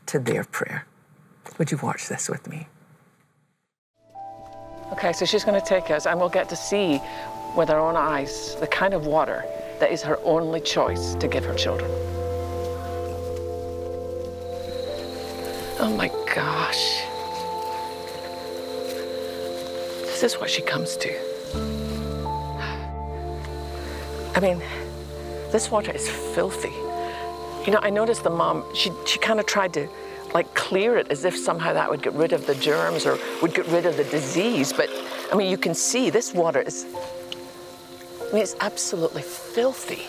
to 0.07 0.19
their 0.19 0.43
prayer. 0.43 0.85
Would 1.57 1.71
you 1.71 1.79
watch 1.81 2.07
this 2.07 2.29
with 2.29 2.47
me? 2.49 2.67
Okay, 4.91 5.13
so 5.13 5.25
she's 5.25 5.43
going 5.43 5.59
to 5.59 5.65
take 5.65 5.89
us, 5.89 6.05
and 6.05 6.19
we'll 6.19 6.29
get 6.29 6.47
to 6.49 6.55
see 6.55 7.01
with 7.55 7.69
our 7.69 7.79
own 7.79 7.95
eyes 7.95 8.55
the 8.59 8.67
kind 8.67 8.93
of 8.93 9.07
water 9.07 9.43
that 9.79 9.91
is 9.91 10.01
her 10.03 10.19
only 10.23 10.61
choice 10.61 11.15
to 11.15 11.27
give 11.27 11.43
her 11.43 11.55
children. 11.55 11.89
Oh 15.79 15.93
my 15.97 16.09
gosh. 16.33 17.01
This 20.15 20.33
is 20.33 20.39
what 20.39 20.49
she 20.49 20.61
comes 20.61 20.95
to. 20.95 21.13
I 24.33 24.39
mean, 24.39 24.63
this 25.51 25.69
water 25.69 25.91
is 25.91 26.09
filthy. 26.09 26.71
You 27.65 27.73
know, 27.73 27.79
I 27.81 27.89
noticed 27.89 28.23
the 28.23 28.29
mom, 28.29 28.63
she, 28.73 28.93
she 29.05 29.19
kind 29.19 29.41
of 29.41 29.45
tried 29.45 29.73
to 29.73 29.89
like 30.33 30.53
clear 30.53 30.95
it 30.95 31.11
as 31.11 31.25
if 31.25 31.35
somehow 31.35 31.73
that 31.73 31.89
would 31.89 32.01
get 32.01 32.13
rid 32.13 32.31
of 32.31 32.47
the 32.47 32.55
germs 32.55 33.05
or 33.05 33.19
would 33.41 33.53
get 33.53 33.67
rid 33.67 33.85
of 33.85 33.97
the 33.97 34.05
disease. 34.05 34.71
But 34.71 34.89
I 35.33 35.35
mean, 35.35 35.51
you 35.51 35.57
can 35.57 35.75
see 35.75 36.09
this 36.09 36.33
water 36.33 36.61
is, 36.61 36.85
I 38.21 38.31
mean, 38.31 38.41
it's 38.41 38.55
absolutely 38.61 39.21
filthy. 39.21 40.03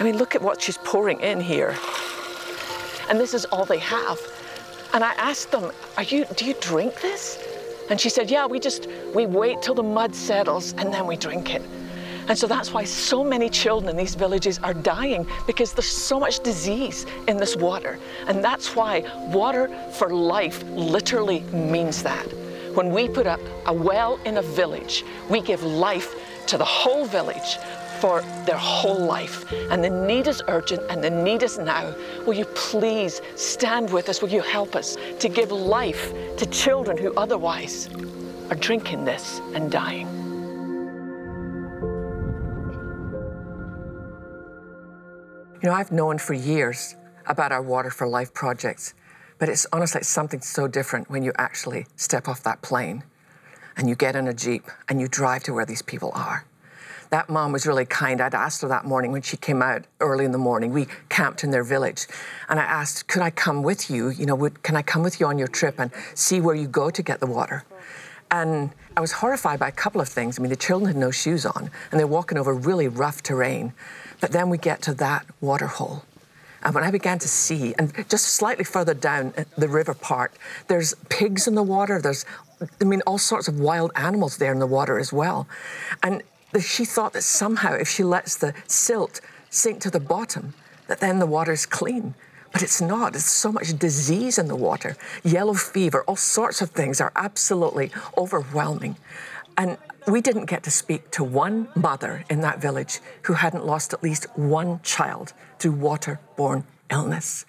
I 0.00 0.02
mean, 0.02 0.18
look 0.18 0.34
at 0.34 0.42
what 0.42 0.60
she's 0.60 0.78
pouring 0.78 1.20
in 1.20 1.40
here. 1.40 1.76
And 3.08 3.20
this 3.20 3.34
is 3.34 3.44
all 3.44 3.64
they 3.64 3.78
have. 3.78 4.18
And 4.92 5.04
I 5.04 5.12
asked 5.12 5.52
them, 5.52 5.70
Are 5.96 6.02
you, 6.02 6.24
do 6.34 6.44
you 6.44 6.54
drink 6.60 7.00
this? 7.00 7.55
And 7.90 8.00
she 8.00 8.08
said, 8.08 8.30
Yeah, 8.30 8.46
we 8.46 8.58
just, 8.58 8.88
we 9.14 9.26
wait 9.26 9.62
till 9.62 9.74
the 9.74 9.82
mud 9.82 10.14
settles 10.14 10.72
and 10.78 10.92
then 10.92 11.06
we 11.06 11.16
drink 11.16 11.54
it. 11.54 11.62
And 12.28 12.36
so 12.36 12.46
that's 12.46 12.72
why 12.72 12.82
so 12.84 13.22
many 13.22 13.48
children 13.48 13.88
in 13.88 13.96
these 13.96 14.16
villages 14.16 14.58
are 14.64 14.74
dying 14.74 15.26
because 15.46 15.72
there's 15.72 15.86
so 15.86 16.18
much 16.18 16.40
disease 16.40 17.06
in 17.28 17.36
this 17.36 17.54
water. 17.54 17.98
And 18.26 18.42
that's 18.42 18.74
why 18.74 19.04
water 19.28 19.68
for 19.92 20.08
life 20.08 20.64
literally 20.70 21.40
means 21.52 22.02
that. 22.02 22.26
When 22.74 22.90
we 22.90 23.08
put 23.08 23.26
up 23.26 23.40
a 23.66 23.72
well 23.72 24.18
in 24.24 24.38
a 24.38 24.42
village, 24.42 25.04
we 25.30 25.40
give 25.40 25.62
life 25.62 26.14
to 26.48 26.58
the 26.58 26.64
whole 26.64 27.04
village 27.04 27.58
for 27.96 28.22
their 28.44 28.56
whole 28.56 28.98
life. 28.98 29.50
And 29.70 29.82
the 29.82 29.90
need 29.90 30.26
is 30.26 30.42
urgent 30.48 30.82
and 30.90 31.02
the 31.02 31.10
need 31.10 31.42
is 31.42 31.58
now. 31.58 31.94
Will 32.26 32.34
you 32.34 32.44
please 32.54 33.20
stand 33.34 33.90
with 33.90 34.08
us? 34.08 34.22
Will 34.22 34.28
you 34.28 34.42
help 34.42 34.76
us 34.76 34.96
to 35.18 35.28
give 35.28 35.50
life 35.50 36.12
to 36.36 36.46
children 36.46 36.96
who 36.96 37.14
otherwise 37.14 37.88
are 38.50 38.56
drinking 38.56 39.04
this 39.04 39.40
and 39.54 39.70
dying? 39.70 40.06
You 45.62 45.70
know, 45.70 45.74
I've 45.74 45.90
known 45.90 46.18
for 46.18 46.34
years 46.34 46.94
about 47.26 47.50
our 47.50 47.62
Water 47.62 47.90
for 47.90 48.06
Life 48.06 48.32
projects, 48.32 48.94
but 49.38 49.48
it's 49.48 49.66
honestly 49.72 50.02
something 50.02 50.40
so 50.40 50.68
different 50.68 51.10
when 51.10 51.22
you 51.22 51.32
actually 51.38 51.86
step 51.96 52.28
off 52.28 52.42
that 52.44 52.62
plane 52.62 53.02
and 53.76 53.88
you 53.88 53.94
get 53.94 54.16
in 54.16 54.28
a 54.28 54.34
Jeep 54.34 54.64
and 54.88 55.00
you 55.00 55.08
drive 55.08 55.42
to 55.44 55.52
where 55.52 55.66
these 55.66 55.82
people 55.82 56.12
are. 56.14 56.46
That 57.10 57.28
mom 57.28 57.52
was 57.52 57.66
really 57.66 57.84
kind. 57.84 58.20
I'd 58.20 58.34
asked 58.34 58.62
her 58.62 58.68
that 58.68 58.84
morning 58.84 59.12
when 59.12 59.22
she 59.22 59.36
came 59.36 59.62
out 59.62 59.84
early 60.00 60.24
in 60.24 60.32
the 60.32 60.38
morning. 60.38 60.72
We 60.72 60.86
camped 61.08 61.44
in 61.44 61.50
their 61.50 61.64
village. 61.64 62.06
And 62.48 62.58
I 62.58 62.64
asked, 62.64 63.08
could 63.08 63.22
I 63.22 63.30
come 63.30 63.62
with 63.62 63.90
you? 63.90 64.10
You 64.10 64.26
know, 64.26 64.34
would, 64.34 64.62
can 64.62 64.76
I 64.76 64.82
come 64.82 65.02
with 65.02 65.20
you 65.20 65.26
on 65.26 65.38
your 65.38 65.48
trip 65.48 65.78
and 65.78 65.90
see 66.14 66.40
where 66.40 66.54
you 66.54 66.66
go 66.66 66.90
to 66.90 67.02
get 67.02 67.20
the 67.20 67.26
water? 67.26 67.64
And 68.30 68.70
I 68.96 69.00
was 69.00 69.12
horrified 69.12 69.60
by 69.60 69.68
a 69.68 69.72
couple 69.72 70.00
of 70.00 70.08
things. 70.08 70.38
I 70.38 70.42
mean, 70.42 70.50
the 70.50 70.56
children 70.56 70.88
had 70.88 70.96
no 70.96 71.10
shoes 71.10 71.46
on 71.46 71.70
and 71.90 72.00
they're 72.00 72.06
walking 72.06 72.38
over 72.38 72.52
really 72.54 72.88
rough 72.88 73.22
terrain. 73.22 73.72
But 74.20 74.32
then 74.32 74.48
we 74.48 74.58
get 74.58 74.82
to 74.82 74.94
that 74.94 75.26
waterhole. 75.40 76.02
And 76.62 76.74
when 76.74 76.82
I 76.82 76.90
began 76.90 77.18
to 77.20 77.28
see, 77.28 77.74
and 77.78 77.92
just 78.08 78.26
slightly 78.26 78.64
further 78.64 78.94
down 78.94 79.32
uh, 79.38 79.44
the 79.56 79.68
river 79.68 79.94
part, 79.94 80.32
there's 80.66 80.94
pigs 81.10 81.46
in 81.46 81.54
the 81.54 81.62
water. 81.62 82.00
There's, 82.00 82.24
I 82.80 82.84
mean, 82.84 83.02
all 83.06 83.18
sorts 83.18 83.46
of 83.46 83.60
wild 83.60 83.92
animals 83.94 84.38
there 84.38 84.52
in 84.52 84.58
the 84.58 84.66
water 84.66 84.98
as 84.98 85.12
well. 85.12 85.46
And 86.02 86.22
she 86.60 86.84
thought 86.84 87.12
that 87.12 87.22
somehow 87.22 87.74
if 87.74 87.88
she 87.88 88.02
lets 88.02 88.36
the 88.36 88.54
silt 88.66 89.20
sink 89.50 89.80
to 89.82 89.90
the 89.90 90.00
bottom, 90.00 90.54
that 90.86 91.00
then 91.00 91.18
the 91.18 91.26
water's 91.26 91.66
clean. 91.66 92.14
But 92.52 92.62
it's 92.62 92.80
not. 92.80 93.12
There's 93.12 93.24
so 93.24 93.52
much 93.52 93.78
disease 93.78 94.38
in 94.38 94.48
the 94.48 94.56
water. 94.56 94.96
Yellow 95.22 95.54
fever, 95.54 96.04
all 96.04 96.16
sorts 96.16 96.62
of 96.62 96.70
things 96.70 97.00
are 97.00 97.12
absolutely 97.14 97.90
overwhelming. 98.16 98.96
And 99.58 99.76
we 100.06 100.20
didn't 100.20 100.46
get 100.46 100.62
to 100.64 100.70
speak 100.70 101.10
to 101.12 101.24
one 101.24 101.68
mother 101.74 102.24
in 102.30 102.40
that 102.42 102.60
village 102.60 103.00
who 103.22 103.34
hadn't 103.34 103.66
lost 103.66 103.92
at 103.92 104.02
least 104.02 104.26
one 104.36 104.80
child 104.82 105.32
to 105.58 105.72
waterborne 105.72 106.64
illness. 106.90 107.44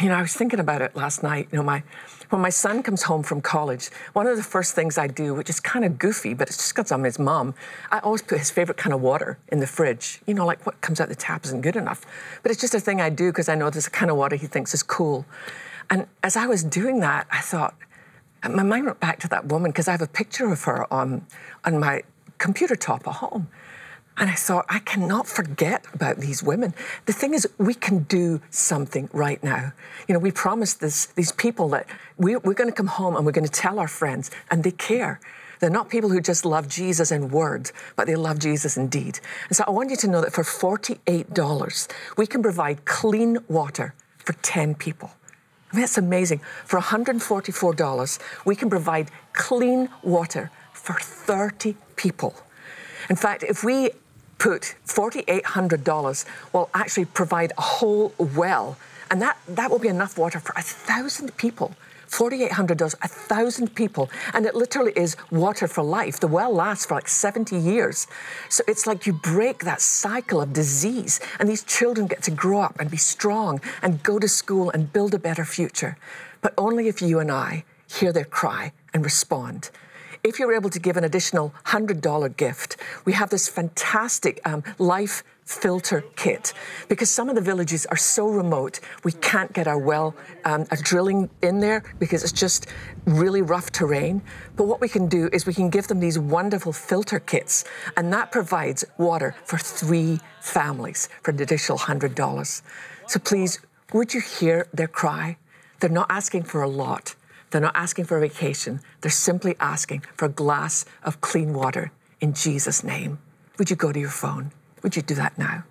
You 0.00 0.08
know, 0.08 0.16
I 0.16 0.22
was 0.22 0.34
thinking 0.34 0.60
about 0.60 0.82
it 0.82 0.94
last 0.94 1.22
night. 1.22 1.48
You 1.50 1.58
know, 1.58 1.62
my 1.62 1.82
when 2.30 2.42
my 2.42 2.50
son 2.50 2.82
comes 2.82 3.02
home 3.04 3.22
from 3.22 3.40
college, 3.40 3.90
one 4.12 4.26
of 4.26 4.36
the 4.36 4.42
first 4.42 4.74
things 4.74 4.98
I 4.98 5.06
do, 5.06 5.34
which 5.34 5.48
is 5.48 5.60
kind 5.60 5.84
of 5.84 5.98
goofy, 5.98 6.34
but 6.34 6.48
it's 6.48 6.56
just 6.56 6.74
because 6.74 6.90
I'm 6.92 7.04
his 7.04 7.18
mom, 7.18 7.54
I 7.90 7.98
always 8.00 8.22
put 8.22 8.38
his 8.38 8.50
favorite 8.50 8.76
kind 8.76 8.92
of 8.92 9.00
water 9.00 9.38
in 9.48 9.60
the 9.60 9.66
fridge. 9.66 10.20
You 10.26 10.34
know, 10.34 10.46
like 10.46 10.64
what 10.66 10.80
comes 10.80 11.00
out 11.00 11.08
the 11.08 11.14
tap 11.14 11.44
isn't 11.44 11.60
good 11.60 11.76
enough. 11.76 12.04
But 12.42 12.52
it's 12.52 12.60
just 12.60 12.74
a 12.74 12.80
thing 12.80 13.00
I 13.00 13.10
do 13.10 13.30
because 13.30 13.48
I 13.48 13.54
know 13.54 13.70
there's 13.70 13.86
a 13.86 13.90
kind 13.90 14.10
of 14.10 14.16
water 14.16 14.36
he 14.36 14.46
thinks 14.46 14.74
is 14.74 14.82
cool. 14.82 15.26
And 15.88 16.06
as 16.22 16.36
I 16.36 16.46
was 16.46 16.64
doing 16.64 17.00
that, 17.00 17.26
I 17.30 17.40
thought, 17.40 17.74
my 18.48 18.62
mind 18.62 18.86
went 18.86 19.00
back 19.00 19.18
to 19.20 19.28
that 19.28 19.46
woman 19.46 19.70
because 19.70 19.88
I 19.88 19.92
have 19.92 20.02
a 20.02 20.06
picture 20.06 20.52
of 20.52 20.62
her 20.64 20.92
on, 20.92 21.26
on 21.64 21.80
my 21.80 22.02
computer 22.38 22.76
top 22.76 23.06
at 23.06 23.14
home. 23.14 23.48
And 24.18 24.30
I 24.30 24.34
thought, 24.34 24.64
I 24.68 24.78
cannot 24.78 25.26
forget 25.26 25.84
about 25.92 26.18
these 26.18 26.42
women. 26.42 26.74
The 27.04 27.12
thing 27.12 27.34
is, 27.34 27.46
we 27.58 27.74
can 27.74 28.04
do 28.04 28.40
something 28.50 29.10
right 29.12 29.42
now. 29.44 29.72
You 30.08 30.14
know, 30.14 30.18
we 30.18 30.30
promised 30.30 30.80
this, 30.80 31.06
these 31.06 31.32
people 31.32 31.68
that 31.70 31.86
we, 32.16 32.36
we're 32.36 32.54
going 32.54 32.70
to 32.70 32.74
come 32.74 32.86
home 32.86 33.14
and 33.14 33.26
we're 33.26 33.32
going 33.32 33.46
to 33.46 33.52
tell 33.52 33.78
our 33.78 33.88
friends, 33.88 34.30
and 34.50 34.64
they 34.64 34.70
care. 34.70 35.20
They're 35.60 35.70
not 35.70 35.90
people 35.90 36.10
who 36.10 36.20
just 36.20 36.44
love 36.44 36.68
Jesus 36.68 37.10
in 37.10 37.28
words, 37.28 37.72
but 37.94 38.06
they 38.06 38.16
love 38.16 38.38
Jesus 38.38 38.76
in 38.76 38.88
deed. 38.88 39.20
And 39.48 39.56
so 39.56 39.64
I 39.66 39.70
want 39.70 39.90
you 39.90 39.96
to 39.96 40.08
know 40.08 40.20
that 40.20 40.32
for 40.32 40.44
$48, 40.44 41.88
we 42.16 42.26
can 42.26 42.42
provide 42.42 42.84
clean 42.84 43.38
water 43.48 43.94
for 44.18 44.32
10 44.34 44.74
people. 44.76 45.10
I 45.72 45.76
mean, 45.76 45.82
that's 45.82 45.98
amazing. 45.98 46.40
For 46.64 46.80
$144, 46.80 48.18
we 48.44 48.56
can 48.56 48.70
provide 48.70 49.10
clean 49.32 49.88
water 50.02 50.50
for 50.72 50.94
30 51.00 51.76
people. 51.96 52.34
In 53.10 53.16
fact, 53.16 53.42
if 53.42 53.64
we 53.64 53.90
put 54.38 54.74
$4,800, 54.86 56.24
we'll 56.52 56.70
actually 56.74 57.04
provide 57.06 57.52
a 57.58 57.62
whole 57.62 58.12
well, 58.18 58.76
and 59.10 59.22
that, 59.22 59.38
that 59.48 59.70
will 59.70 59.78
be 59.78 59.88
enough 59.88 60.18
water 60.18 60.40
for 60.40 60.52
a 60.56 60.62
thousand 60.62 61.36
people. 61.36 61.74
$4,800, 62.08 62.94
a 63.02 63.08
thousand 63.08 63.74
people, 63.74 64.08
and 64.32 64.46
it 64.46 64.54
literally 64.54 64.92
is 64.94 65.16
water 65.30 65.66
for 65.66 65.82
life. 65.82 66.20
The 66.20 66.28
well 66.28 66.52
lasts 66.52 66.86
for 66.86 66.94
like 66.94 67.08
70 67.08 67.56
years. 67.56 68.06
So 68.48 68.62
it's 68.68 68.86
like 68.86 69.06
you 69.06 69.12
break 69.12 69.64
that 69.64 69.80
cycle 69.80 70.40
of 70.40 70.52
disease, 70.52 71.20
and 71.38 71.48
these 71.48 71.64
children 71.64 72.06
get 72.06 72.22
to 72.22 72.30
grow 72.30 72.60
up 72.60 72.78
and 72.78 72.90
be 72.90 72.96
strong 72.96 73.60
and 73.82 74.02
go 74.02 74.18
to 74.18 74.28
school 74.28 74.70
and 74.70 74.92
build 74.92 75.14
a 75.14 75.18
better 75.18 75.44
future. 75.44 75.96
But 76.42 76.54
only 76.56 76.88
if 76.88 77.02
you 77.02 77.18
and 77.18 77.30
I 77.30 77.64
hear 77.88 78.12
their 78.12 78.24
cry 78.24 78.72
and 78.94 79.04
respond 79.04 79.70
if 80.26 80.40
you're 80.40 80.52
able 80.52 80.70
to 80.70 80.80
give 80.80 80.96
an 80.96 81.04
additional 81.04 81.54
$100 81.66 82.36
gift, 82.36 82.76
we 83.04 83.12
have 83.12 83.30
this 83.30 83.48
fantastic 83.48 84.40
um, 84.44 84.64
life 84.78 85.22
filter 85.44 86.02
kit. 86.16 86.52
Because 86.88 87.08
some 87.08 87.28
of 87.28 87.36
the 87.36 87.40
villages 87.40 87.86
are 87.86 87.96
so 87.96 88.26
remote 88.28 88.80
we 89.04 89.12
can't 89.12 89.52
get 89.52 89.68
our 89.68 89.78
well 89.78 90.16
um, 90.44 90.66
a 90.72 90.76
drilling 90.76 91.30
in 91.42 91.60
there 91.60 91.84
because 92.00 92.24
it's 92.24 92.32
just 92.32 92.66
really 93.04 93.42
rough 93.42 93.70
terrain. 93.70 94.20
But 94.56 94.64
what 94.64 94.80
we 94.80 94.88
can 94.88 95.06
do 95.06 95.30
is 95.32 95.46
we 95.46 95.54
can 95.54 95.70
give 95.70 95.86
them 95.86 96.00
these 96.00 96.18
wonderful 96.18 96.72
filter 96.72 97.20
kits 97.20 97.64
and 97.96 98.12
that 98.12 98.32
provides 98.32 98.84
water 98.98 99.36
for 99.44 99.58
three 99.58 100.18
families 100.40 101.08
for 101.22 101.30
an 101.30 101.40
additional 101.40 101.78
$100 101.78 102.62
so 103.06 103.20
please 103.20 103.60
would 103.92 104.12
you 104.12 104.20
hear 104.20 104.66
their 104.74 104.88
cry? 104.88 105.36
They're 105.78 105.90
not 105.90 106.10
asking 106.10 106.42
for 106.44 106.62
a 106.62 106.68
lot 106.68 107.14
they're 107.56 107.62
not 107.62 107.74
asking 107.74 108.04
for 108.04 108.18
a 108.18 108.20
vacation. 108.20 108.80
They're 109.00 109.10
simply 109.10 109.56
asking 109.58 110.02
for 110.14 110.26
a 110.26 110.28
glass 110.28 110.84
of 111.02 111.22
clean 111.22 111.54
water 111.54 111.90
in 112.20 112.34
Jesus' 112.34 112.84
name. 112.84 113.18
Would 113.58 113.70
you 113.70 113.76
go 113.76 113.92
to 113.92 113.98
your 113.98 114.10
phone? 114.10 114.52
Would 114.82 114.94
you 114.94 115.00
do 115.00 115.14
that 115.14 115.38
now? 115.38 115.64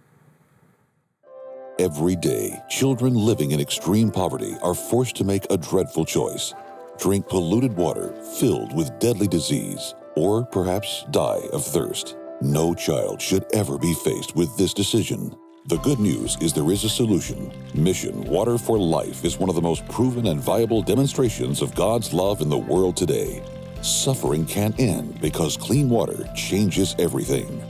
Every 1.78 2.15
day, 2.15 2.60
children 2.69 3.13
living 3.13 3.52
in 3.52 3.60
extreme 3.60 4.10
poverty 4.10 4.56
are 4.63 4.74
forced 4.74 5.15
to 5.17 5.24
make 5.24 5.45
a 5.52 5.58
dreadful 5.58 6.06
choice 6.06 6.56
drink 6.98 7.28
polluted 7.28 7.74
water 7.74 8.15
filled 8.39 8.76
with 8.76 8.98
deadly 9.00 9.28
disease, 9.28 9.93
or 10.15 10.45
perhaps 10.45 11.06
die 11.12 11.41
of 11.54 11.63
thirst. 11.63 12.17
No 12.41 12.74
child 12.74 13.21
should 13.21 13.45
ever 13.54 13.78
be 13.78 13.93
faced 13.93 14.36
with 14.36 14.56
this 14.58 14.74
decision. 14.74 15.36
The 15.67 15.78
good 15.78 15.99
news 15.99 16.38
is 16.41 16.54
there 16.54 16.69
is 16.69 16.84
a 16.84 16.89
solution. 16.89 17.51
Mission 17.73 18.23
Water 18.25 18.60
for 18.60 18.78
Life 18.78 19.25
is 19.25 19.39
one 19.39 19.49
of 19.49 19.56
the 19.56 19.63
most 19.63 19.84
proven 19.88 20.28
and 20.28 20.39
viable 20.39 20.84
demonstrations 20.84 21.60
of 21.60 21.73
God's 21.73 22.13
love 22.13 22.41
in 22.41 22.49
the 22.49 22.58
world 22.58 22.95
today. 22.95 23.43
Suffering 23.82 24.45
can't 24.45 24.80
end 24.80 25.19
because 25.19 25.58
clean 25.58 25.89
water 25.89 26.30
changes 26.36 26.95
everything. 26.99 27.63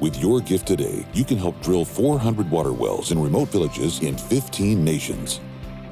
With 0.00 0.16
your 0.16 0.40
gift 0.40 0.66
today, 0.66 1.04
you 1.12 1.24
can 1.24 1.36
help 1.36 1.60
drill 1.60 1.84
400 1.84 2.50
water 2.50 2.72
wells 2.72 3.12
in 3.12 3.22
remote 3.22 3.50
villages 3.50 4.00
in 4.00 4.16
15 4.16 4.82
nations. 4.82 5.38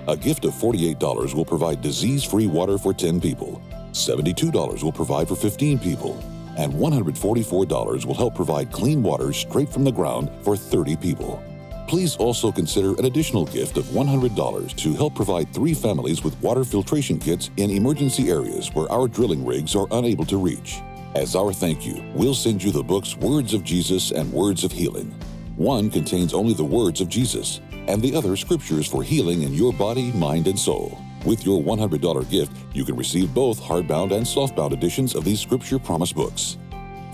A 0.09 0.17
gift 0.17 0.47
of 0.47 0.55
$48 0.55 1.35
will 1.35 1.45
provide 1.45 1.83
disease 1.83 2.25
free 2.25 2.47
water 2.47 2.79
for 2.79 2.95
10 2.95 3.21
people, 3.21 3.61
$72 3.93 4.83
will 4.83 4.93
provide 4.93 5.29
for 5.29 5.37
15 5.37 5.79
people, 5.79 6.19
and 6.57 6.73
$144 6.73 8.07
will 8.07 8.15
help 8.15 8.35
provide 8.35 8.73
clean 8.73 9.03
water 9.03 9.35
straight 9.35 9.69
from 9.69 9.85
the 9.85 9.93
ground 9.93 10.31
for 10.41 10.57
30 10.57 10.97
people. 10.97 11.45
Please 11.91 12.15
also 12.19 12.53
consider 12.53 12.95
an 13.01 13.07
additional 13.07 13.45
gift 13.45 13.77
of 13.77 13.85
$100 13.87 14.77
to 14.77 14.95
help 14.95 15.13
provide 15.13 15.53
three 15.53 15.75
families 15.75 16.23
with 16.23 16.41
water 16.41 16.63
filtration 16.63 17.19
kits 17.19 17.51
in 17.57 17.69
emergency 17.69 18.31
areas 18.31 18.73
where 18.75 18.89
our 18.93 19.09
drilling 19.09 19.45
rigs 19.45 19.75
are 19.75 19.89
unable 19.91 20.25
to 20.27 20.37
reach. 20.37 20.83
As 21.17 21.35
our 21.35 21.53
thank 21.53 21.85
you, 21.85 22.01
we'll 22.15 22.33
send 22.33 22.63
you 22.63 22.71
the 22.71 22.81
books 22.81 23.17
Words 23.17 23.55
of 23.55 23.65
Jesus 23.65 24.13
and 24.13 24.33
Words 24.33 24.63
of 24.63 24.71
Healing. 24.71 25.13
One 25.57 25.91
contains 25.91 26.33
only 26.33 26.55
the 26.55 26.63
words 26.63 27.01
of 27.01 27.09
Jesus, 27.09 27.61
and 27.73 28.01
the 28.01 28.15
other 28.15 28.37
scriptures 28.37 28.87
for 28.87 29.03
healing 29.03 29.43
in 29.43 29.53
your 29.53 29.73
body, 29.73 30.13
mind, 30.13 30.47
and 30.47 30.57
soul. 30.57 30.97
With 31.27 31.45
your 31.45 31.61
$100 31.61 32.31
gift, 32.31 32.53
you 32.73 32.85
can 32.85 32.95
receive 32.95 33.35
both 33.35 33.61
hardbound 33.61 34.13
and 34.13 34.25
softbound 34.25 34.73
editions 34.73 35.17
of 35.17 35.25
these 35.25 35.41
Scripture 35.41 35.81
Promise 35.81 36.13
books. 36.13 36.57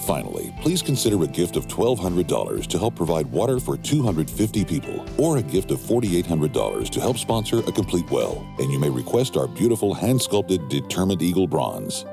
Finally, 0.01 0.55
please 0.61 0.83
consider 0.83 1.23
a 1.23 1.27
gift 1.27 1.57
of 1.57 1.67
$1,200 1.67 2.67
to 2.67 2.79
help 2.79 2.95
provide 2.95 3.27
water 3.27 3.59
for 3.59 3.77
250 3.77 4.65
people, 4.65 5.05
or 5.19 5.39
a 5.39 5.43
gift 5.43 5.71
of 5.71 5.81
$4,800 5.81 6.89
to 6.91 7.01
help 7.01 7.19
sponsor 7.19 7.59
a 7.61 7.73
complete 7.73 8.09
well, 8.11 8.47
and 8.59 8.71
you 8.73 8.79
may 8.79 8.91
request 8.91 9.37
our 9.37 9.49
beautiful 9.49 9.95
hand 9.95 10.21
sculpted 10.21 10.69
Determined 10.69 11.23
Eagle 11.23 11.47
bronze. 11.47 12.05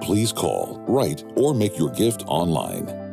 Please 0.00 0.32
call, 0.32 0.84
write, 0.86 1.24
or 1.36 1.54
make 1.54 1.78
your 1.78 1.90
gift 1.90 2.22
online. 2.26 3.05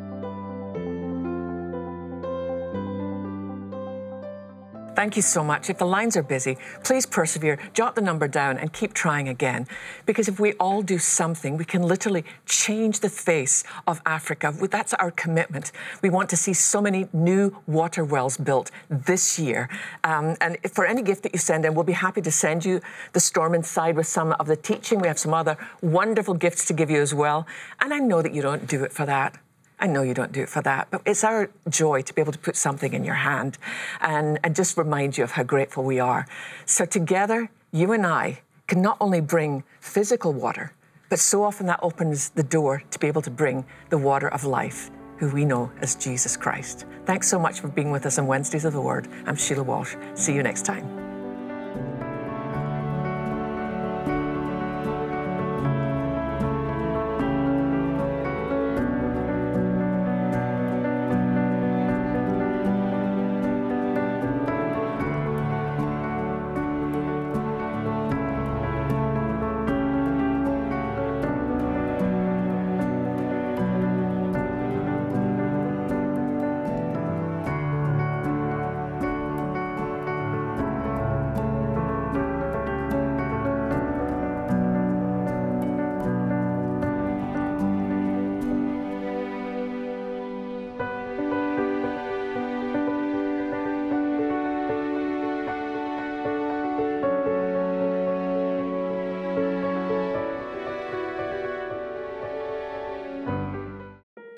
Thank 4.95 5.15
you 5.15 5.23
so 5.23 5.43
much. 5.43 5.71
If 5.71 5.79
the 5.79 5.88
lines 5.88 6.15
are 6.15 6.23
busy, 6.23 6.58
please 6.84 7.06
persevere, 7.08 7.58
jot 7.73 7.95
the 7.95 8.01
number 8.01 8.27
down, 8.27 8.58
and 8.60 8.71
keep 8.71 8.93
trying 8.93 9.27
again. 9.27 9.67
Because 10.06 10.27
if 10.27 10.39
we 10.39 10.53
all 10.53 10.84
do 10.84 10.99
something, 10.99 11.58
we 11.58 11.65
can 11.65 11.82
literally 11.82 12.23
change 12.45 12.99
the 12.99 13.10
face 13.10 13.63
of 13.88 14.01
Africa. 14.06 14.53
That's 14.69 14.93
our 14.95 15.10
commitment. 15.10 15.71
We 16.03 16.12
want 16.12 16.29
to 16.29 16.38
see 16.38 16.53
so 16.53 16.79
many 16.79 17.08
new 17.12 17.58
water 17.65 18.06
wells 18.06 18.38
built 18.38 18.69
this 18.89 19.39
year. 19.39 19.67
Um, 20.03 20.36
and 20.41 20.58
for 20.71 20.86
any 20.86 21.01
gift 21.01 21.23
that 21.23 21.34
you 21.34 21.39
send 21.39 21.65
in, 21.65 21.73
we'll 21.73 21.84
be 21.84 21.93
happy 21.93 22.21
to 22.21 22.32
send 22.32 22.63
you 22.63 22.79
the 23.13 23.19
Storm 23.19 23.56
Inside 23.56 23.95
with 23.95 24.08
some 24.08 24.34
of 24.34 24.45
the 24.45 24.56
teaching. 24.56 24.99
We 24.99 25.08
have 25.08 25.19
some 25.19 25.34
other 25.34 25.58
wonderful 25.82 26.36
gifts 26.36 26.65
to 26.65 26.73
give 26.73 26.91
you 26.91 27.01
as 27.01 27.15
well. 27.15 27.47
And 27.82 27.93
I 27.93 27.99
know 27.99 28.21
that 28.21 28.34
you 28.34 28.43
don't 28.43 28.67
do 28.67 28.84
it 28.84 28.93
for 28.93 29.08
that. 29.08 29.38
I 29.79 29.88
know 29.88 30.01
you 30.01 30.13
don't 30.13 30.31
do 30.31 30.41
it 30.41 30.49
for 30.49 30.62
that, 30.62 30.88
but 30.91 31.01
it's 31.05 31.23
our 31.23 31.49
joy 31.69 32.01
to 32.03 32.13
be 32.13 32.21
able 32.21 32.31
to 32.31 32.39
put 32.39 32.55
something 32.55 32.93
in 32.93 33.03
your 33.03 33.15
hand 33.15 33.57
and, 34.01 34.39
and 34.43 34.55
just 34.55 34.77
remind 34.77 35.17
you 35.17 35.23
of 35.23 35.31
how 35.31 35.43
grateful 35.43 35.83
we 35.83 35.99
are. 35.99 36.25
So, 36.65 36.86
together, 36.86 37.49
you 37.71 37.91
and 37.91 38.05
I 38.05 38.41
can 38.67 38.81
not 38.81 38.97
only 39.01 39.21
bring 39.21 39.63
physical 39.81 40.31
water, 40.31 40.73
but 41.09 41.19
so 41.19 41.43
often 41.43 41.67
that 41.67 41.79
opens 41.83 42.29
the 42.29 42.43
door 42.43 42.83
to 42.91 42.99
be 42.99 43.07
able 43.07 43.21
to 43.21 43.31
bring 43.31 43.65
the 43.89 43.97
water 43.97 44.29
of 44.29 44.45
life, 44.45 44.89
who 45.17 45.29
we 45.29 45.45
know 45.45 45.71
as 45.81 45.95
Jesus 45.95 46.38
Christ. 46.38 46.86
Thanks 47.05 47.27
so 47.27 47.38
much 47.38 47.59
for 47.59 47.67
being 47.67 47.91
with 47.91 48.05
us 48.05 48.17
on 48.17 48.27
Wednesdays 48.27 48.65
of 48.65 48.73
the 48.73 48.81
Word. 48.81 49.07
I'm 49.25 49.36
Sheila 49.36 49.63
Walsh. 49.63 49.95
See 50.15 50.33
you 50.33 50.43
next 50.43 50.65
time. 50.65 51.02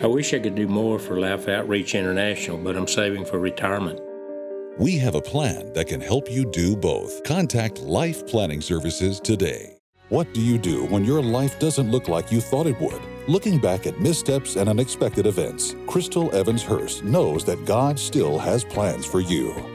I 0.06 0.08
wish 0.08 0.36
I 0.36 0.40
could 0.40 0.54
do 0.54 0.68
more 0.68 1.00
for 1.00 1.20
Life 1.20 1.48
Outreach 1.48 1.96
International, 1.96 2.60
but 2.60 2.78
I'm 2.78 2.88
saving 2.88 3.26
for 3.26 3.40
retirement. 3.40 4.00
We 4.78 5.00
have 5.00 5.16
a 5.16 5.20
plan 5.20 5.74
that 5.74 5.88
can 5.88 6.00
help 6.00 6.30
you 6.30 6.46
do 6.46 6.76
both. 6.76 7.24
Contact 7.24 7.80
Life 7.80 8.28
Planning 8.28 8.62
Services 8.62 9.20
today. 9.20 9.80
What 10.10 10.32
do 10.32 10.42
you 10.42 10.60
do 10.60 10.86
when 10.86 11.06
your 11.06 11.24
life 11.24 11.58
doesn't 11.58 11.90
look 11.90 12.08
like 12.08 12.32
you 12.32 12.40
thought 12.40 12.68
it 12.68 12.80
would? 12.80 13.02
Looking 13.28 13.58
back 13.58 13.88
at 13.88 14.00
missteps 14.00 14.58
and 14.58 14.70
unexpected 14.70 15.26
events, 15.26 15.76
Crystal 15.88 16.32
Evans 16.36 16.62
Hurst 16.62 17.04
knows 17.04 17.44
that 17.46 17.66
God 17.66 17.98
still 17.98 18.38
has 18.38 18.64
plans 18.64 19.08
for 19.08 19.22
you. 19.22 19.75